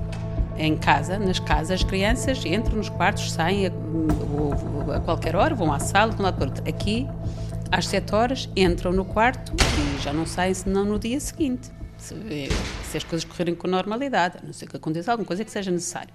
Em 0.63 0.77
casa, 0.77 1.19
nas 1.19 1.39
casas, 1.39 1.81
as 1.81 1.83
crianças 1.83 2.45
entram 2.45 2.77
nos 2.77 2.91
quartos, 2.91 3.33
saem 3.33 3.69
a, 3.69 3.71
a 4.95 5.01
qualquer 5.01 5.35
hora, 5.35 5.55
vão 5.55 5.73
à 5.73 5.79
sala, 5.79 6.13
de 6.13 6.21
um 6.21 6.23
lado 6.23 6.37
para 6.37 6.49
outro. 6.49 6.63
Aqui, 6.69 7.09
às 7.73 7.87
7 7.87 8.15
horas, 8.15 8.47
entram 8.55 8.93
no 8.93 9.03
quarto 9.03 9.55
e 9.57 10.03
já 10.03 10.13
não 10.13 10.27
saem 10.27 10.53
senão 10.53 10.85
no 10.85 10.99
dia 10.99 11.19
seguinte. 11.19 11.71
Se, 11.97 12.15
se 12.91 12.97
as 12.99 13.05
coisas 13.05 13.25
correrem 13.25 13.55
com 13.55 13.67
normalidade, 13.67 14.37
a 14.37 14.45
não 14.45 14.53
ser 14.53 14.69
que 14.69 14.77
aconteça 14.77 15.11
alguma 15.11 15.27
coisa 15.27 15.43
que 15.47 15.51
seja 15.51 15.71
necessário. 15.71 16.13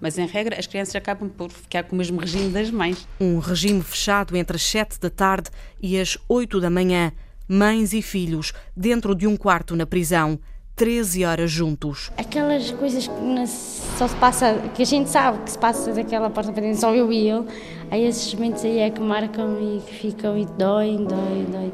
Mas, 0.00 0.18
em 0.18 0.26
regra, 0.26 0.58
as 0.58 0.66
crianças 0.66 0.96
acabam 0.96 1.28
por 1.28 1.52
ficar 1.52 1.84
com 1.84 1.94
o 1.94 1.98
mesmo 1.98 2.18
regime 2.18 2.50
das 2.50 2.72
mães. 2.72 3.06
Um 3.20 3.38
regime 3.38 3.82
fechado 3.82 4.36
entre 4.36 4.56
as 4.56 4.62
7 4.64 4.98
da 4.98 5.10
tarde 5.10 5.48
e 5.80 5.96
as 5.96 6.18
8 6.28 6.60
da 6.60 6.70
manhã. 6.70 7.12
Mães 7.46 7.92
e 7.92 8.02
filhos 8.02 8.52
dentro 8.76 9.14
de 9.14 9.28
um 9.28 9.36
quarto 9.36 9.76
na 9.76 9.86
prisão. 9.86 10.40
13 10.80 11.26
horas 11.26 11.50
juntos. 11.50 12.10
Aquelas 12.16 12.70
coisas 12.70 13.06
que 13.06 13.46
só 13.98 14.08
se 14.08 14.16
passa, 14.16 14.54
que 14.74 14.80
a 14.80 14.86
gente 14.86 15.10
sabe 15.10 15.36
que 15.44 15.50
se 15.50 15.58
passa 15.58 15.92
daquela 15.92 16.30
porta 16.30 16.50
para 16.52 16.62
dentro, 16.62 16.80
só 16.80 16.94
eu 16.94 17.12
e 17.12 17.28
ele, 17.28 17.44
aí 17.90 18.06
esses 18.06 18.32
momentos 18.32 18.64
aí 18.64 18.78
é 18.78 18.88
que 18.88 18.98
marcam 18.98 19.58
e 19.60 19.80
que 19.80 19.92
ficam 19.92 20.38
e 20.38 20.46
dói, 20.46 20.96
dói, 20.96 21.46
dói. 21.52 21.72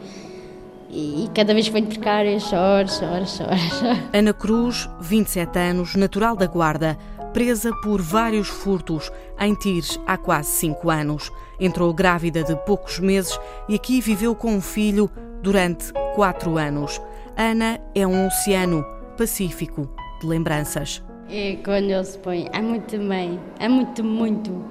E 0.90 1.30
cada 1.32 1.54
vez 1.54 1.68
que 1.68 1.72
venho 1.72 1.86
por 1.86 1.98
cá 1.98 2.24
eu 2.24 2.40
choro, 2.40 2.88
choro, 2.88 3.26
choro, 3.28 3.56
choro. 3.78 4.08
Ana 4.12 4.32
Cruz, 4.32 4.90
27 5.00 5.56
anos, 5.56 5.94
natural 5.94 6.34
da 6.34 6.48
Guarda, 6.48 6.98
presa 7.32 7.70
por 7.84 8.02
vários 8.02 8.48
furtos 8.48 9.12
em 9.38 9.54
Tires 9.54 10.00
há 10.04 10.16
quase 10.16 10.50
5 10.50 10.90
anos. 10.90 11.30
Entrou 11.60 11.94
grávida 11.94 12.42
de 12.42 12.56
poucos 12.56 12.98
meses 12.98 13.38
e 13.68 13.76
aqui 13.76 14.00
viveu 14.00 14.34
com 14.34 14.52
um 14.52 14.60
filho 14.60 15.08
durante 15.44 15.92
4 16.16 16.58
anos. 16.58 17.00
Ana 17.36 17.78
é 17.94 18.04
um 18.04 18.26
oceano 18.26 18.95
pacífico 19.16 19.88
de 20.20 20.26
lembranças. 20.26 21.02
E 21.29 21.59
quando 21.64 21.90
ele 21.90 22.05
se 22.05 22.18
põe, 22.18 22.48
é 22.52 22.61
muito 22.61 22.96
bem, 22.98 23.40
é 23.59 23.68
muito. 24.02 24.64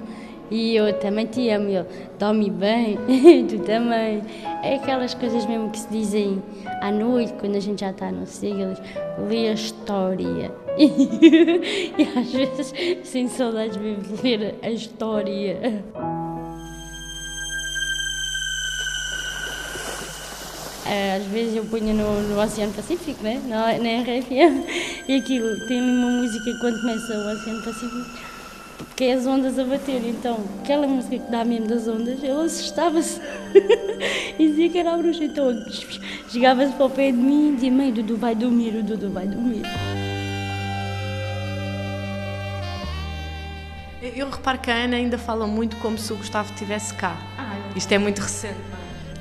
E 0.50 0.76
eu 0.76 0.92
também 1.00 1.26
te 1.26 1.48
amo, 1.50 1.68
ele 1.68 1.86
dorme 2.18 2.50
bem, 2.50 2.96
tu 3.48 3.58
também. 3.60 4.22
É 4.62 4.76
aquelas 4.76 5.12
coisas 5.12 5.44
mesmo 5.46 5.70
que 5.70 5.78
se 5.78 5.88
dizem 5.88 6.42
à 6.80 6.90
noite, 6.90 7.34
quando 7.40 7.56
a 7.56 7.60
gente 7.60 7.80
já 7.80 7.90
está 7.90 8.10
no 8.10 8.26
eles 8.62 8.80
lê 9.28 9.48
a 9.48 9.52
história. 9.52 10.52
e 10.78 12.18
às 12.18 12.32
vezes, 12.32 12.74
sem 13.02 13.28
saudades 13.28 13.76
mesmo 13.76 14.02
de 14.02 14.22
ler 14.22 14.54
a 14.62 14.70
história. 14.70 15.84
Às 21.16 21.24
vezes 21.26 21.56
eu 21.56 21.64
ponho 21.64 21.94
no, 21.94 22.22
no 22.22 22.40
Oceano 22.40 22.72
Pacífico, 22.72 23.22
né? 23.22 23.40
na, 23.46 23.72
na 23.78 24.02
RFM, 24.02 24.64
e 25.08 25.16
aquilo 25.16 25.66
tem 25.66 25.80
uma 25.80 26.10
música 26.22 26.58
quando 26.60 26.80
começa 26.80 27.18
o 27.18 27.32
Oceano 27.32 27.62
Pacífico, 27.62 28.06
porque 28.78 29.04
é 29.04 29.14
as 29.14 29.26
ondas 29.26 29.58
a 29.58 29.64
bater. 29.64 30.00
Então, 30.06 30.38
aquela 30.62 30.86
música 30.86 31.18
que 31.18 31.30
dá 31.30 31.44
mesmo 31.44 31.66
das 31.66 31.88
ondas, 31.88 32.22
ele 32.22 32.30
assustava-se 32.30 33.20
e 34.38 34.48
dizia 34.48 34.68
que 34.68 34.78
era 34.78 34.94
a 34.94 34.96
bruxa. 34.96 35.24
Então, 35.24 35.52
chegava-se 36.28 36.72
para 36.72 36.86
o 36.86 36.90
pé 36.90 37.10
de 37.10 37.18
mim 37.18 37.50
e 37.50 37.54
dizia: 37.54 37.72
Mãe, 37.72 37.92
Dudu 37.92 38.16
vai 38.16 38.34
dormir, 38.34 38.76
o 38.76 38.82
Dudu 38.82 39.10
vai 39.10 39.26
dormir. 39.26 39.62
Eu 44.14 44.30
reparo 44.30 44.58
que 44.58 44.70
a 44.70 44.74
Ana 44.74 44.96
ainda 44.96 45.18
fala 45.18 45.46
muito 45.46 45.76
como 45.78 45.98
se 45.98 46.12
o 46.12 46.16
Gustavo 46.16 46.52
estivesse 46.52 46.94
cá. 46.94 47.16
Ah, 47.36 47.56
Isto 47.74 47.92
é 47.92 47.98
muito 47.98 48.20
recente. 48.20 48.54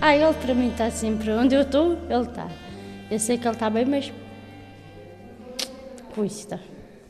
Ah, 0.01 0.15
ele 0.15 0.33
para 0.33 0.53
mim 0.53 0.69
está 0.69 0.91
sempre 0.91 1.31
onde 1.31 1.55
eu 1.55 1.61
estou, 1.61 1.93
ele 2.09 2.23
está. 2.23 2.47
Eu 3.09 3.19
sei 3.19 3.37
que 3.37 3.47
ele 3.47 3.55
está 3.55 3.69
bem, 3.69 3.85
mas 3.85 4.11
custa, 6.13 6.59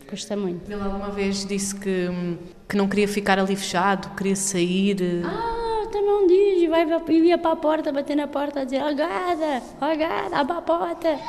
custa 0.10 0.36
muito. 0.36 0.70
Ele 0.72 0.82
alguma 0.82 1.10
vez 1.10 1.46
disse 1.46 1.76
que, 1.76 2.10
que 2.68 2.76
não 2.76 2.88
queria 2.88 3.08
ficar 3.08 3.40
ali 3.40 3.56
fechado, 3.56 4.16
queria 4.16 4.36
sair. 4.36 5.24
Ah, 5.26 5.88
também 5.92 6.28
diz, 6.28 6.64
e 6.64 6.68
vai, 6.68 6.86
ia 7.26 7.38
para 7.38 7.52
a 7.52 7.56
porta, 7.56 7.92
bater 7.92 8.16
na 8.16 8.28
porta, 8.28 8.62
a 8.62 8.64
dizer, 8.64 8.82
Agada, 8.82 9.62
Agada, 9.80 10.38
abre 10.38 10.58
a 10.58 10.62
porta. 10.62 11.20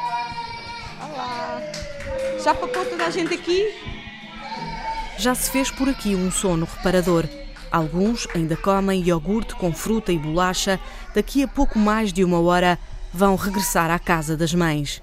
Olá, 1.01 1.63
já 2.43 2.55
papou 2.55 2.85
toda 2.85 3.07
a 3.07 3.11
gente 3.11 3.35
aqui? 3.35 3.73
Já 5.19 5.35
se 5.35 5.51
fez 5.51 5.71
por 5.71 5.89
aqui 5.89 6.15
um 6.15 6.31
sono 6.31 6.67
reparador. 6.67 7.25
Alguns 7.71 8.29
ainda 8.35 8.57
comem 8.57 9.03
iogurte 9.03 9.55
com 9.55 9.73
fruta 9.73 10.13
e 10.13 10.19
bolacha. 10.19 10.79
Daqui 11.17 11.43
a 11.43 11.49
pouco 11.49 11.79
mais 11.79 12.13
de 12.13 12.23
uma 12.23 12.39
hora 12.39 12.79
vão 13.11 13.37
regressar 13.37 13.91
à 13.91 13.99
casa 13.99 14.37
das 14.37 14.53
mães. 14.53 15.03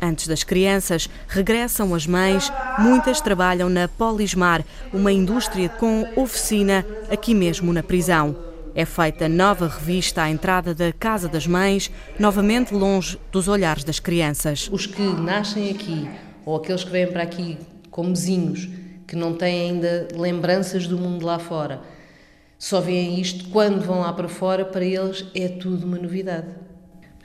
Antes 0.00 0.28
das 0.28 0.44
crianças, 0.44 1.10
regressam 1.26 1.92
as 1.92 2.06
mães. 2.06 2.52
Muitas 2.78 3.20
trabalham 3.20 3.68
na 3.68 3.88
Polismar, 3.88 4.64
uma 4.92 5.10
indústria 5.10 5.68
com 5.68 6.08
oficina 6.14 6.86
aqui 7.10 7.34
mesmo 7.34 7.72
na 7.72 7.82
prisão. 7.82 8.36
É 8.76 8.84
feita 8.84 9.28
nova 9.28 9.66
revista 9.66 10.22
à 10.22 10.30
entrada 10.30 10.72
da 10.72 10.92
Casa 10.92 11.28
das 11.28 11.44
Mães, 11.44 11.90
novamente 12.20 12.72
longe 12.72 13.18
dos 13.32 13.48
olhares 13.48 13.82
das 13.82 13.98
crianças. 13.98 14.68
Os 14.70 14.86
que 14.86 15.02
nascem 15.02 15.68
aqui 15.68 16.08
ou 16.46 16.54
aqueles 16.54 16.84
que 16.84 16.90
vêm 16.90 17.08
para 17.08 17.24
aqui 17.24 17.58
como 17.90 18.10
vizinhos, 18.10 18.68
que 19.04 19.16
não 19.16 19.34
têm 19.34 19.70
ainda 19.72 20.06
lembranças 20.14 20.86
do 20.86 20.96
mundo 20.96 21.26
lá 21.26 21.40
fora, 21.40 21.80
só 22.62 22.80
veem 22.80 23.20
isto 23.20 23.48
quando 23.48 23.84
vão 23.84 24.02
lá 24.02 24.12
para 24.12 24.28
fora, 24.28 24.64
para 24.64 24.84
eles 24.84 25.24
é 25.34 25.48
tudo 25.48 25.84
uma 25.84 25.98
novidade. 25.98 26.46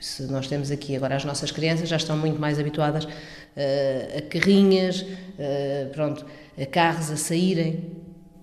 Se 0.00 0.24
nós 0.24 0.48
temos 0.48 0.68
aqui 0.72 0.96
agora 0.96 1.14
as 1.14 1.24
nossas 1.24 1.52
crianças 1.52 1.88
já 1.88 1.94
estão 1.94 2.18
muito 2.18 2.40
mais 2.40 2.58
habituadas 2.58 3.04
uh, 3.04 4.18
a 4.18 4.22
carrinhas, 4.22 5.02
uh, 5.02 5.90
pronto, 5.92 6.26
a 6.60 6.66
carros 6.66 7.12
a 7.12 7.16
saírem. 7.16 7.92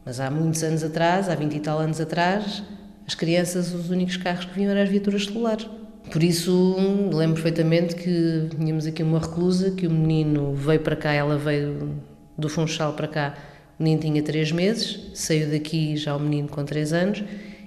Mas 0.05 0.21
há 0.21 0.31
muitos 0.31 0.63
anos 0.63 0.85
atrás, 0.85 1.27
há 1.27 1.35
20 1.35 1.55
e 1.55 1.59
tal 1.59 1.79
anos 1.79 1.99
atrás, 1.99 2.63
as 3.05 3.13
crianças, 3.13 3.73
os 3.73 3.89
únicos 3.89 4.15
carros 4.15 4.45
que 4.45 4.53
vinham 4.53 4.71
eram 4.71 4.83
as 4.83 4.89
viaturas 4.89 5.25
celulares. 5.25 5.67
Por 6.09 6.23
isso, 6.23 6.77
lembro 7.11 7.43
perfeitamente 7.43 7.93
que 7.93 8.47
tínhamos 8.55 8.85
aqui 8.85 9.03
uma 9.03 9.19
reclusa, 9.19 9.71
que 9.71 9.85
o 9.85 9.91
menino 9.91 10.55
veio 10.55 10.79
para 10.79 10.95
cá, 10.95 11.11
ela 11.11 11.37
veio 11.37 12.01
do 12.37 12.47
Funchal 12.47 12.93
para 12.93 13.09
cá, 13.09 13.37
o 13.79 13.83
menino 13.83 14.01
tinha 14.01 14.23
três 14.23 14.51
meses, 14.51 15.11
saiu 15.13 15.49
daqui 15.49 15.97
já 15.97 16.15
o 16.15 16.19
menino 16.19 16.47
com 16.47 16.63
três 16.63 16.93
anos, 16.93 17.23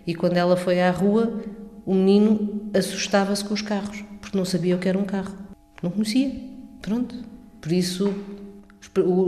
e 0.07 0.15
quando 0.15 0.37
ela 0.37 0.57
foi 0.57 0.81
à 0.81 0.91
rua, 0.91 1.43
o 1.85 1.95
menino 1.95 2.71
assustava-se 2.75 3.45
com 3.45 3.55
os 3.55 3.63
carros, 3.63 4.03
porque 4.21 4.37
não 4.37 4.45
sabia 4.45 4.77
o 4.77 4.79
que 4.79 4.89
era 4.89 4.99
um 4.99 5.05
carro. 5.05 5.35
Não 5.83 5.91
conhecia. 5.91 6.33
Pronto. 6.81 7.15
Por 7.61 7.73
isso, 7.73 8.15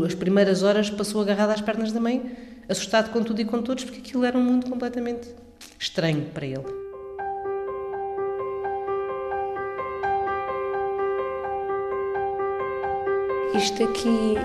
as 0.07 0.14
primeiras 0.14 0.62
horas 0.62 0.88
passou 0.88 1.21
agarrado 1.21 1.51
às 1.51 1.61
pernas 1.61 1.93
da 1.93 2.01
mãe, 2.01 2.37
assustado 2.69 3.11
com 3.12 3.23
tudo 3.23 3.40
e 3.40 3.45
com 3.45 3.61
todos, 3.61 3.85
porque 3.85 3.99
aquilo 3.99 4.25
era 4.25 4.38
um 4.38 4.43
mundo 4.43 4.69
completamente 4.69 5.29
estranho 5.79 6.27
para 6.33 6.47
ele. 6.47 6.64
Isto 13.55 13.85
aqui 13.85 14.37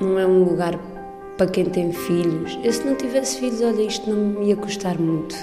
não 0.00 0.18
é 0.18 0.26
um 0.26 0.42
lugar 0.42 0.78
para 1.36 1.46
quem 1.46 1.66
tem 1.66 1.92
filhos. 1.92 2.58
Eu, 2.64 2.72
se 2.72 2.84
não 2.84 2.96
tivesse 2.96 3.38
filhos, 3.38 3.60
olha, 3.60 3.82
isto 3.82 4.08
não 4.10 4.40
me 4.40 4.46
ia 4.46 4.56
custar 4.56 4.98
muito. 4.98 5.36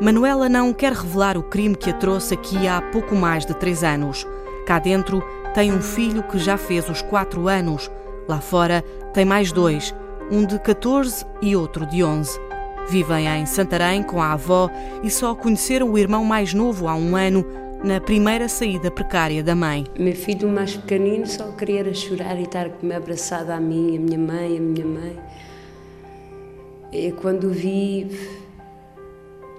Manuela 0.00 0.48
não 0.48 0.72
quer 0.72 0.92
revelar 0.92 1.38
o 1.38 1.42
crime 1.42 1.76
que 1.76 1.90
a 1.90 1.92
trouxe 1.92 2.34
aqui 2.34 2.68
há 2.68 2.82
pouco 2.82 3.14
mais 3.14 3.46
de 3.46 3.54
três 3.54 3.82
anos. 3.82 4.26
Cá 4.66 4.78
dentro 4.78 5.22
tem 5.54 5.72
um 5.72 5.80
filho 5.80 6.22
que 6.24 6.38
já 6.38 6.56
fez 6.56 6.88
os 6.88 7.00
quatro 7.02 7.48
anos. 7.48 7.90
Lá 8.28 8.40
fora 8.40 8.82
tem 9.14 9.24
mais 9.24 9.52
dois, 9.52 9.94
um 10.30 10.44
de 10.44 10.58
14 10.58 11.24
e 11.40 11.56
outro 11.56 11.86
de 11.86 12.02
11. 12.02 12.38
Vivem 12.88 13.28
em 13.28 13.46
Santarém 13.46 14.02
com 14.02 14.20
a 14.20 14.32
avó 14.32 14.68
e 15.02 15.10
só 15.10 15.34
conheceram 15.34 15.90
o 15.90 15.98
irmão 15.98 16.24
mais 16.24 16.52
novo 16.52 16.88
há 16.88 16.94
um 16.94 17.16
ano 17.16 17.46
na 17.84 18.00
primeira 18.00 18.48
saída 18.48 18.90
precária 18.90 19.42
da 19.42 19.54
mãe. 19.54 19.84
Meu 19.98 20.14
filho 20.14 20.48
mais 20.48 20.76
pequenino 20.76 21.26
só 21.26 21.50
queria 21.52 21.92
chorar 21.92 22.38
e 22.38 22.42
estar 22.42 22.70
me 22.80 22.94
abraçado 22.94 23.50
a 23.50 23.58
mim, 23.58 23.96
a 23.96 24.00
minha 24.00 24.18
mãe, 24.18 24.56
a 24.56 24.60
minha 24.60 24.86
mãe. 24.86 25.18
E 26.92 27.10
quando 27.12 27.50
vi, 27.50 28.06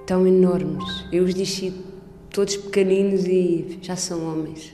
tão 0.06 0.26
enormes. 0.26 1.06
Eu 1.12 1.26
os 1.26 1.34
disse 1.34 1.74
todos 2.30 2.56
pequeninos 2.56 3.26
e 3.26 3.80
já 3.82 3.96
são 3.96 4.32
homens. 4.32 4.74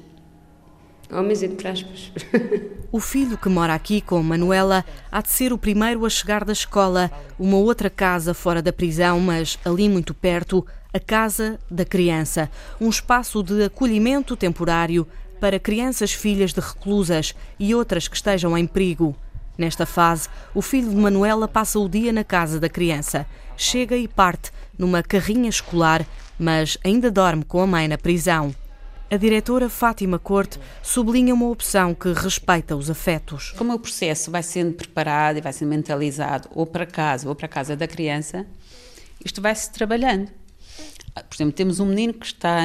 Homens 1.11 1.41
entre 1.43 1.67
aspas. 1.67 2.11
O 2.91 2.99
filho 2.99 3.37
que 3.37 3.47
mora 3.47 3.75
aqui 3.75 4.01
com 4.01 4.19
Manuela 4.23 4.83
há 5.11 5.21
de 5.21 5.29
ser 5.29 5.53
o 5.53 5.59
primeiro 5.59 6.07
a 6.07 6.09
chegar 6.09 6.43
da 6.43 6.53
escola, 6.53 7.11
uma 7.37 7.57
outra 7.57 7.87
casa 7.87 8.33
fora 8.33 8.63
da 8.63 8.73
prisão, 8.73 9.19
mas 9.19 9.59
ali 9.63 9.87
muito 9.87 10.11
perto, 10.11 10.65
a 10.91 10.99
Casa 10.99 11.59
da 11.69 11.85
Criança, 11.85 12.49
um 12.81 12.89
espaço 12.89 13.43
de 13.43 13.63
acolhimento 13.63 14.35
temporário 14.35 15.07
para 15.39 15.59
crianças 15.59 16.11
filhas 16.11 16.51
de 16.51 16.59
reclusas 16.59 17.35
e 17.59 17.75
outras 17.75 18.07
que 18.07 18.15
estejam 18.15 18.57
em 18.57 18.65
perigo. 18.65 19.15
Nesta 19.57 19.85
fase, 19.85 20.27
o 20.53 20.61
filho 20.61 20.89
de 20.89 20.95
Manuela 20.95 21.47
passa 21.47 21.77
o 21.79 21.87
dia 21.87 22.11
na 22.11 22.23
casa 22.23 22.59
da 22.59 22.69
criança. 22.69 23.25
Chega 23.55 23.95
e 23.95 24.07
parte 24.07 24.51
numa 24.77 25.03
carrinha 25.03 25.49
escolar, 25.49 26.05
mas 26.39 26.77
ainda 26.83 27.11
dorme 27.11 27.43
com 27.43 27.61
a 27.61 27.67
mãe 27.67 27.87
na 27.87 27.97
prisão. 27.97 28.55
A 29.11 29.17
diretora 29.17 29.69
Fátima 29.69 30.17
Corte 30.17 30.59
sublinha 30.81 31.33
uma 31.33 31.49
opção 31.49 31.93
que 31.93 32.13
respeita 32.13 32.75
os 32.75 32.89
afetos. 32.89 33.53
Como 33.57 33.73
o 33.73 33.79
processo 33.79 34.31
vai 34.31 34.43
sendo 34.43 34.73
preparado 34.73 35.37
e 35.37 35.41
vai 35.41 35.51
sendo 35.51 35.69
mentalizado 35.69 36.47
ou 36.53 36.65
para 36.65 36.85
casa 36.85 37.27
ou 37.27 37.35
para 37.35 37.47
a 37.47 37.49
casa 37.49 37.75
da 37.75 37.87
criança, 37.87 38.45
isto 39.23 39.41
vai-se 39.41 39.71
trabalhando. 39.71 40.38
Por 41.13 41.35
exemplo, 41.35 41.53
temos 41.53 41.79
um 41.79 41.85
menino 41.85 42.13
que 42.13 42.25
está 42.25 42.61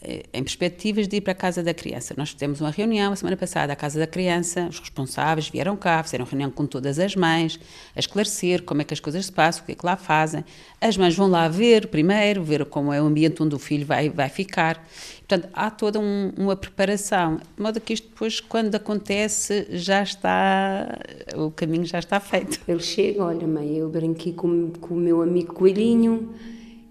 eh, 0.00 0.24
em 0.32 0.42
perspectivas 0.42 1.08
de 1.08 1.16
ir 1.16 1.20
para 1.20 1.32
a 1.32 1.34
casa 1.34 1.62
da 1.62 1.74
criança. 1.74 2.14
Nós 2.16 2.30
fizemos 2.30 2.60
uma 2.60 2.70
reunião 2.70 3.12
a 3.12 3.16
semana 3.16 3.36
passada 3.36 3.72
à 3.72 3.76
casa 3.76 3.98
da 3.98 4.06
criança, 4.06 4.68
os 4.68 4.78
responsáveis 4.78 5.48
vieram 5.48 5.76
cá, 5.76 6.02
fizeram 6.02 6.24
reunião 6.24 6.50
com 6.50 6.66
todas 6.66 6.98
as 6.98 7.16
mães, 7.16 7.58
a 7.96 7.98
esclarecer 7.98 8.62
como 8.62 8.80
é 8.80 8.84
que 8.84 8.94
as 8.94 9.00
coisas 9.00 9.26
se 9.26 9.32
passam, 9.32 9.62
o 9.62 9.66
que 9.66 9.72
é 9.72 9.74
que 9.74 9.84
lá 9.84 9.96
fazem. 9.96 10.44
As 10.80 10.96
mães 10.96 11.16
vão 11.16 11.28
lá 11.28 11.48
ver 11.48 11.88
primeiro, 11.88 12.44
ver 12.44 12.64
como 12.66 12.92
é 12.92 13.02
o 13.02 13.06
ambiente 13.06 13.42
onde 13.42 13.54
o 13.54 13.58
filho 13.58 13.84
vai, 13.84 14.08
vai 14.08 14.28
ficar. 14.28 14.86
Portanto, 15.26 15.48
há 15.52 15.70
toda 15.70 15.98
um, 15.98 16.32
uma 16.36 16.54
preparação, 16.54 17.36
de 17.56 17.62
modo 17.62 17.80
que 17.80 17.92
isto 17.92 18.08
depois, 18.08 18.40
quando 18.40 18.74
acontece, 18.76 19.66
já 19.70 20.02
está, 20.02 20.96
o 21.36 21.50
caminho 21.50 21.84
já 21.84 21.98
está 21.98 22.20
feito. 22.20 22.60
Ele 22.68 22.80
chega, 22.80 23.24
olha 23.24 23.46
mãe, 23.46 23.76
eu 23.76 23.88
brinquei 23.88 24.32
com, 24.32 24.70
com 24.80 24.94
o 24.94 24.98
meu 24.98 25.22
amigo 25.22 25.54
Coelhinho 25.54 26.32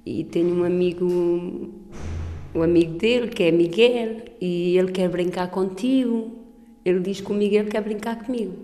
e 0.08 0.24
tenho 0.24 0.56
um 0.56 0.64
amigo 0.64 1.70
o 2.54 2.64
amigo 2.64 2.98
dele, 2.98 3.28
que 3.28 3.44
é 3.44 3.52
Miguel, 3.52 4.24
e 4.42 4.78
ele 4.78 4.92
quer 4.92 5.10
brincar 5.10 5.50
contigo. 5.50 6.32
Ele 6.84 7.00
diz 7.02 7.22
que 7.22 7.32
o 7.32 7.36
Miguel 7.36 7.66
quer 7.68 7.82
brincar 7.82 8.24
comigo. 8.24 8.56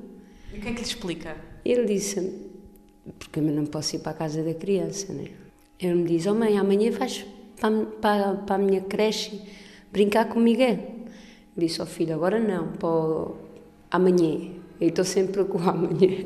E 0.53 0.57
o 0.57 0.61
que 0.61 0.69
é 0.69 0.71
que 0.71 0.79
lhe 0.79 0.87
explica? 0.87 1.35
Ele 1.63 1.85
disse, 1.85 2.49
porque 3.19 3.39
eu 3.39 3.43
não 3.43 3.65
posso 3.65 3.95
ir 3.95 3.99
para 3.99 4.11
a 4.11 4.15
casa 4.15 4.41
da 4.41 4.53
criança, 4.53 5.13
né? 5.13 5.27
Ele 5.79 5.95
me 5.95 6.07
diz, 6.07 6.25
oh 6.25 6.33
mãe, 6.33 6.57
amanhã 6.57 6.89
vais 6.91 7.25
para, 7.59 7.85
para, 8.01 8.33
para 8.35 8.55
a 8.55 8.57
minha 8.57 8.81
creche 8.81 9.41
brincar 9.91 10.29
com 10.29 10.39
o 10.39 10.43
Miguel. 10.43 10.79
Eu 11.55 11.63
disse, 11.63 11.81
oh 11.81 11.85
filho, 11.85 12.15
agora 12.15 12.39
não, 12.39 12.69
para 12.69 13.35
amanhã. 13.91 14.49
Eu 14.79 14.89
estou 14.89 15.05
sempre 15.05 15.43
com 15.43 15.57
o 15.57 15.61
amanhã. 15.69 16.25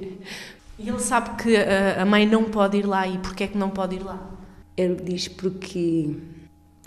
E 0.80 0.88
ele 0.88 1.00
sabe 1.00 1.42
que 1.42 1.58
a 1.58 2.06
mãe 2.06 2.26
não 2.26 2.46
pode 2.46 2.78
ir 2.78 2.86
lá 2.86 3.08
e 3.08 3.18
porquê 3.18 3.46
é 3.46 3.48
que 3.48 3.58
não 3.58 3.72
pode 3.72 3.96
ir 3.96 4.04
lá? 4.04 4.37
Ele 4.78 4.96
diz 4.96 5.28
porque 5.28 6.16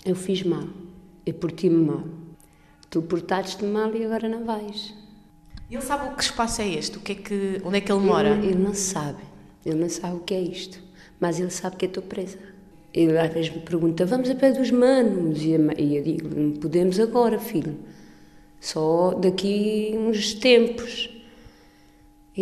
eu 0.05 0.15
fiz 0.15 0.43
mal, 0.43 0.67
eu 1.25 1.33
portei-me 1.33 1.85
mal. 1.85 2.03
Tu 2.89 3.01
portaste-te 3.01 3.65
mal 3.65 3.93
e 3.95 4.05
agora 4.05 4.27
não 4.27 4.45
vais. 4.45 4.93
Ele 5.69 5.81
sabe 5.81 6.07
o 6.07 6.15
que 6.15 6.23
espaço 6.23 6.61
é 6.61 6.69
este? 6.69 6.97
O 6.97 7.01
que 7.01 7.11
é 7.11 7.15
que, 7.15 7.61
onde 7.63 7.77
é 7.77 7.81
que 7.81 7.91
ele 7.91 8.01
mora? 8.01 8.29
Ele, 8.29 8.47
ele 8.47 8.63
não 8.63 8.73
sabe. 8.73 9.21
Ele 9.65 9.79
não 9.79 9.89
sabe 9.89 10.15
o 10.15 10.19
que 10.19 10.33
é 10.33 10.41
isto. 10.41 10.79
Mas 11.19 11.39
ele 11.39 11.49
sabe 11.49 11.75
que 11.75 11.85
eu 11.85 11.87
estou 11.87 12.03
presa. 12.03 12.37
Ele 12.93 13.17
às 13.17 13.31
vezes 13.33 13.51
me 13.51 13.61
pergunta: 13.61 14.05
vamos 14.05 14.29
a 14.29 14.35
pé 14.35 14.51
dos 14.51 14.71
manos? 14.71 15.41
E 15.41 15.51
eu 15.51 16.03
digo: 16.03 16.27
não 16.27 16.51
podemos 16.51 16.99
agora, 16.99 17.39
filho. 17.39 17.77
Só 18.59 19.13
daqui 19.13 19.95
uns 19.97 20.33
tempos. 20.33 21.09
E 22.35 22.41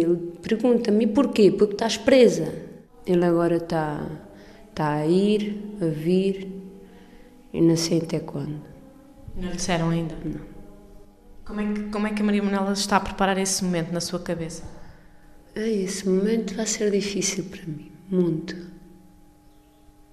ele 0.00 0.16
pergunta-me: 0.42 1.06
porquê? 1.06 1.50
Porque 1.50 1.74
estás 1.74 1.96
presa. 1.96 2.52
Ele 3.06 3.24
agora 3.24 3.56
está, 3.56 4.06
está 4.78 4.92
a 4.92 5.06
ir, 5.06 5.60
a 5.82 5.86
vir, 5.86 6.48
e 7.52 7.60
não 7.60 7.76
sei 7.76 7.98
até 7.98 8.20
quando. 8.20 8.62
Não 9.34 9.48
lhe 9.48 9.56
disseram 9.56 9.90
ainda? 9.90 10.14
Não. 10.24 10.40
Como 11.44 11.60
é 11.60 11.72
que, 11.72 11.82
como 11.90 12.06
é 12.06 12.12
que 12.12 12.22
a 12.22 12.24
Maria 12.24 12.42
Manuela 12.42 12.72
está 12.72 12.98
a 12.98 13.00
preparar 13.00 13.36
esse 13.38 13.64
momento 13.64 13.90
na 13.90 14.00
sua 14.00 14.20
cabeça? 14.20 14.62
Esse 15.56 16.08
momento 16.08 16.54
vai 16.54 16.64
ser 16.64 16.92
difícil 16.92 17.44
para 17.44 17.66
mim, 17.66 17.90
muito. 18.08 18.54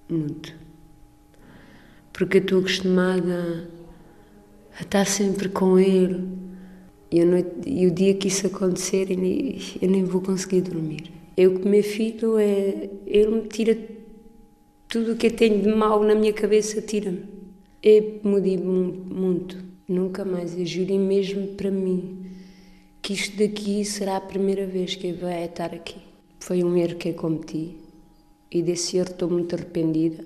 Muito. 0.08 0.52
Porque 2.12 2.38
eu 2.38 2.42
estou 2.42 2.58
acostumada 2.58 3.70
a 4.76 4.82
estar 4.82 5.06
sempre 5.06 5.48
com 5.48 5.78
ele 5.78 6.26
e, 7.08 7.24
noite, 7.24 7.50
e 7.66 7.86
o 7.86 7.90
dia 7.92 8.14
que 8.14 8.26
isso 8.26 8.48
acontecer 8.48 9.12
eu 9.12 9.16
nem, 9.16 9.60
eu 9.80 9.88
nem 9.88 10.04
vou 10.04 10.20
conseguir 10.20 10.62
dormir. 10.62 11.12
Eu 11.36 11.60
com 11.60 11.68
meu 11.68 11.84
filho, 11.84 12.36
é, 12.38 12.90
ele 13.06 13.30
me 13.30 13.48
tira 13.48 13.95
tudo 14.96 15.12
o 15.12 15.16
que 15.16 15.26
eu 15.26 15.30
tenho 15.30 15.60
de 15.60 15.68
mal 15.68 16.02
na 16.02 16.14
minha 16.14 16.32
cabeça, 16.32 16.80
tira-me. 16.80 17.22
Eu 17.82 18.18
mudei 18.24 18.56
muito, 18.56 19.62
nunca 19.86 20.24
mais. 20.24 20.58
Eu 20.58 20.64
jurei 20.64 20.98
mesmo 20.98 21.48
para 21.48 21.70
mim 21.70 22.30
que 23.02 23.12
isto 23.12 23.36
daqui 23.36 23.84
será 23.84 24.16
a 24.16 24.20
primeira 24.22 24.66
vez 24.66 24.94
que 24.94 25.08
eu 25.08 25.16
vou 25.16 25.28
estar 25.28 25.74
aqui. 25.74 25.98
Foi 26.40 26.64
um 26.64 26.74
erro 26.74 26.94
que 26.94 27.10
eu 27.10 27.14
cometi 27.14 27.76
e 28.50 28.62
desse 28.62 28.96
erro 28.96 29.10
estou 29.10 29.28
muito 29.28 29.54
arrependida. 29.54 30.24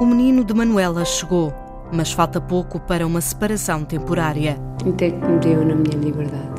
O 0.00 0.06
menino 0.06 0.44
de 0.44 0.54
Manuela 0.54 1.04
chegou, 1.04 1.52
mas 1.92 2.12
falta 2.12 2.40
pouco 2.40 2.78
para 2.78 3.04
uma 3.04 3.20
separação 3.20 3.84
temporária. 3.84 4.56
Até 4.88 5.10
que 5.10 5.26
me 5.26 5.40
deu 5.40 5.64
na 5.64 5.74
minha 5.74 5.98
liberdade. 5.98 6.55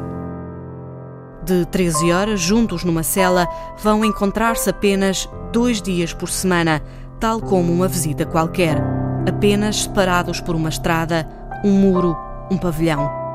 De 1.47 1.65
13 1.65 2.11
horas, 2.11 2.41
juntos 2.41 2.83
numa 2.83 3.03
cela, 3.03 3.47
vão 3.81 4.03
encontrar-se 4.03 4.69
apenas 4.69 5.29
dois 5.53 5.81
dias 5.81 6.13
por 6.13 6.27
semana, 6.27 6.83
tal 7.21 7.39
como 7.39 7.71
uma 7.71 7.87
visita 7.87 8.25
qualquer. 8.25 8.83
Apenas 9.25 9.83
separados 9.83 10.41
por 10.41 10.57
uma 10.57 10.67
estrada, 10.67 11.25
um 11.63 11.71
muro, 11.71 12.17
um 12.51 12.57
pavilhão. 12.57 13.26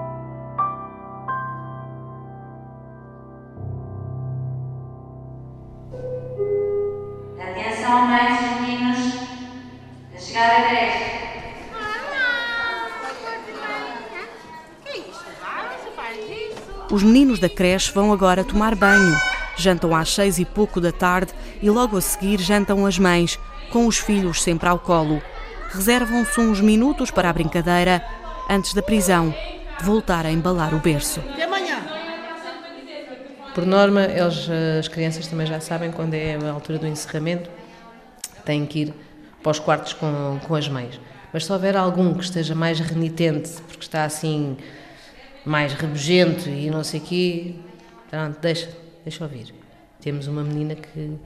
Os 16.93 17.03
meninos 17.03 17.39
da 17.39 17.49
creche 17.49 17.91
vão 17.91 18.13
agora 18.13 18.45
tomar 18.45 18.75
banho. 18.75 19.19
Jantam 19.57 19.97
às 19.97 20.15
seis 20.15 20.39
e 20.39 20.45
pouco 20.45 20.79
da 20.79 20.93
tarde 20.93 21.33
e 21.63 21.71
logo 21.71 21.97
a 21.97 22.03
seguir 22.03 22.39
jantam 22.39 22.85
as 22.85 22.99
mães, 22.99 23.41
com 23.71 23.87
os 23.87 23.97
filhos 23.97 24.43
sempre 24.43 24.69
ao 24.69 24.79
colo. 24.79 25.23
Reservam-se 25.71 26.39
uns 26.39 26.61
minutos 26.61 27.11
para 27.11 27.31
a 27.31 27.33
brincadeira 27.33 28.05
antes 28.47 28.75
da 28.75 28.83
prisão, 28.83 29.35
de 29.79 29.85
voltar 29.87 30.27
a 30.27 30.31
embalar 30.31 30.75
o 30.75 30.81
berço. 30.81 31.21
Até 31.21 31.45
amanhã. 31.45 31.79
Por 33.55 33.65
norma, 33.65 34.03
eles, 34.03 34.47
as 34.79 34.87
crianças 34.87 35.27
também 35.27 35.47
já 35.47 35.61
sabem 35.61 35.91
quando 35.91 36.13
é 36.13 36.37
a 36.37 36.51
altura 36.51 36.79
do 36.79 36.87
encerramento, 36.87 37.49
têm 38.45 38.67
que 38.67 38.81
ir 38.81 38.95
para 39.43 39.51
os 39.51 39.59
quartos 39.59 39.95
com, 39.95 40.39
com 40.47 40.55
as 40.55 40.69
mães. 40.69 41.01
Mas 41.33 41.47
se 41.47 41.53
houver 41.53 41.75
algum 41.75 42.13
que 42.13 42.23
esteja 42.23 42.55
mais 42.55 42.79
renitente, 42.81 43.51
porque 43.67 43.83
está 43.83 44.05
assim 44.05 44.59
mais 45.45 45.73
rebugento 45.73 46.49
e 46.49 46.71
não 46.71 46.85
sei 46.85 47.01
o 47.01 47.03
quê, 47.03 47.55
pronto, 48.11 48.39
deixa, 48.41 48.71
deixa 49.05 49.25
ouvir. 49.25 49.55
Temos 50.01 50.27
uma 50.27 50.43
menina 50.43 50.75
que 50.75 51.17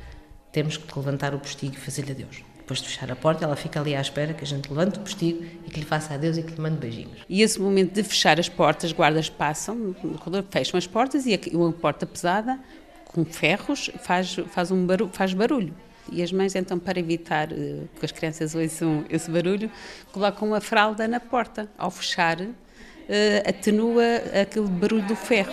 temos 0.53 0.77
que 0.77 0.99
levantar 0.99 1.35
o 1.35 1.39
postigo 1.39 1.75
e 1.75 1.77
fazer-lhe 1.77 2.13
adeus. 2.13 2.43
Depois 2.59 2.81
de 2.81 2.89
fechar 2.89 3.13
a 3.13 3.15
porta, 3.15 3.45
ela 3.45 3.55
fica 3.55 3.79
ali 3.79 3.95
à 3.95 4.01
espera 4.01 4.35
que 4.35 4.43
a 4.43 4.47
gente 4.47 4.69
levante 4.69 4.99
o 4.99 5.03
postigo 5.03 5.45
e 5.65 5.71
que 5.71 5.79
lhe 5.79 5.87
faça 5.87 6.15
adeus 6.15 6.37
e 6.37 6.43
que 6.43 6.53
lhe 6.53 6.61
mande 6.61 6.79
beijinhos. 6.79 7.21
E 7.29 7.41
esse 7.41 7.61
momento 7.61 7.93
de 7.93 8.03
fechar 8.03 8.41
as 8.41 8.49
portas, 8.49 8.91
guardas 8.91 9.31
passam, 9.31 9.95
fecham 10.51 10.77
as 10.77 10.87
portas 10.87 11.27
e 11.27 11.39
uma 11.53 11.71
porta 11.71 12.05
pesada, 12.05 12.59
com 13.05 13.25
ferros, 13.25 13.91
faz, 14.03 14.37
faz, 14.49 14.71
um 14.73 14.85
barulho, 14.85 15.11
faz 15.13 15.33
barulho. 15.33 15.73
E 16.11 16.23
as 16.23 16.33
mães, 16.33 16.57
então, 16.57 16.79
para 16.79 16.99
evitar 16.99 17.53
eh, 17.53 17.85
que 17.99 18.05
as 18.05 18.11
crianças 18.11 18.55
ouçam 18.55 19.05
esse 19.11 19.31
barulho, 19.31 19.71
colocam 20.13 20.53
a 20.53 20.61
fralda 20.61 21.07
na 21.07 21.21
porta. 21.21 21.69
Ao 21.79 21.91
fechar, 21.91 22.39
atenua 23.49 24.03
aquele 24.43 24.67
barulho 24.67 25.03
do 25.03 25.17
ferro. 25.17 25.53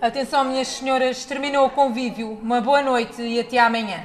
Atenção, 0.00 0.44
minhas 0.44 0.66
senhoras, 0.66 1.24
terminou 1.24 1.66
o 1.66 1.70
convívio. 1.70 2.32
Uma 2.42 2.60
boa 2.60 2.82
noite 2.82 3.22
e 3.22 3.38
até 3.38 3.58
amanhã. 3.58 4.04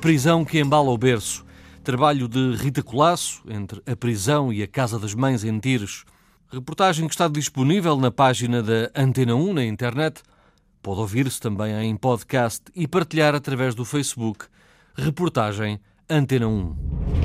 Prisão 0.00 0.46
que 0.46 0.58
embala 0.58 0.90
o 0.90 0.96
berço. 0.96 1.44
Trabalho 1.84 2.26
de 2.26 2.56
Rita 2.56 2.82
Colasso, 2.82 3.42
entre 3.48 3.82
a 3.86 3.94
prisão 3.94 4.50
e 4.50 4.62
a 4.62 4.66
Casa 4.66 4.98
das 4.98 5.14
Mães 5.14 5.44
em 5.44 5.58
Tires. 5.58 6.04
Reportagem 6.50 7.06
que 7.06 7.14
está 7.14 7.28
disponível 7.28 7.96
na 7.96 8.10
página 8.10 8.62
da 8.62 8.90
Antena 8.96 9.34
1 9.34 9.52
na 9.52 9.64
internet. 9.64 10.22
Pode 10.82 11.00
ouvir-se 11.00 11.38
também 11.38 11.74
em 11.84 11.96
podcast 11.96 12.62
e 12.74 12.88
partilhar 12.88 13.34
através 13.34 13.74
do 13.74 13.84
Facebook. 13.84 14.46
Reportagem 14.96 15.78
Antena 16.08 16.48
1. 16.48 17.19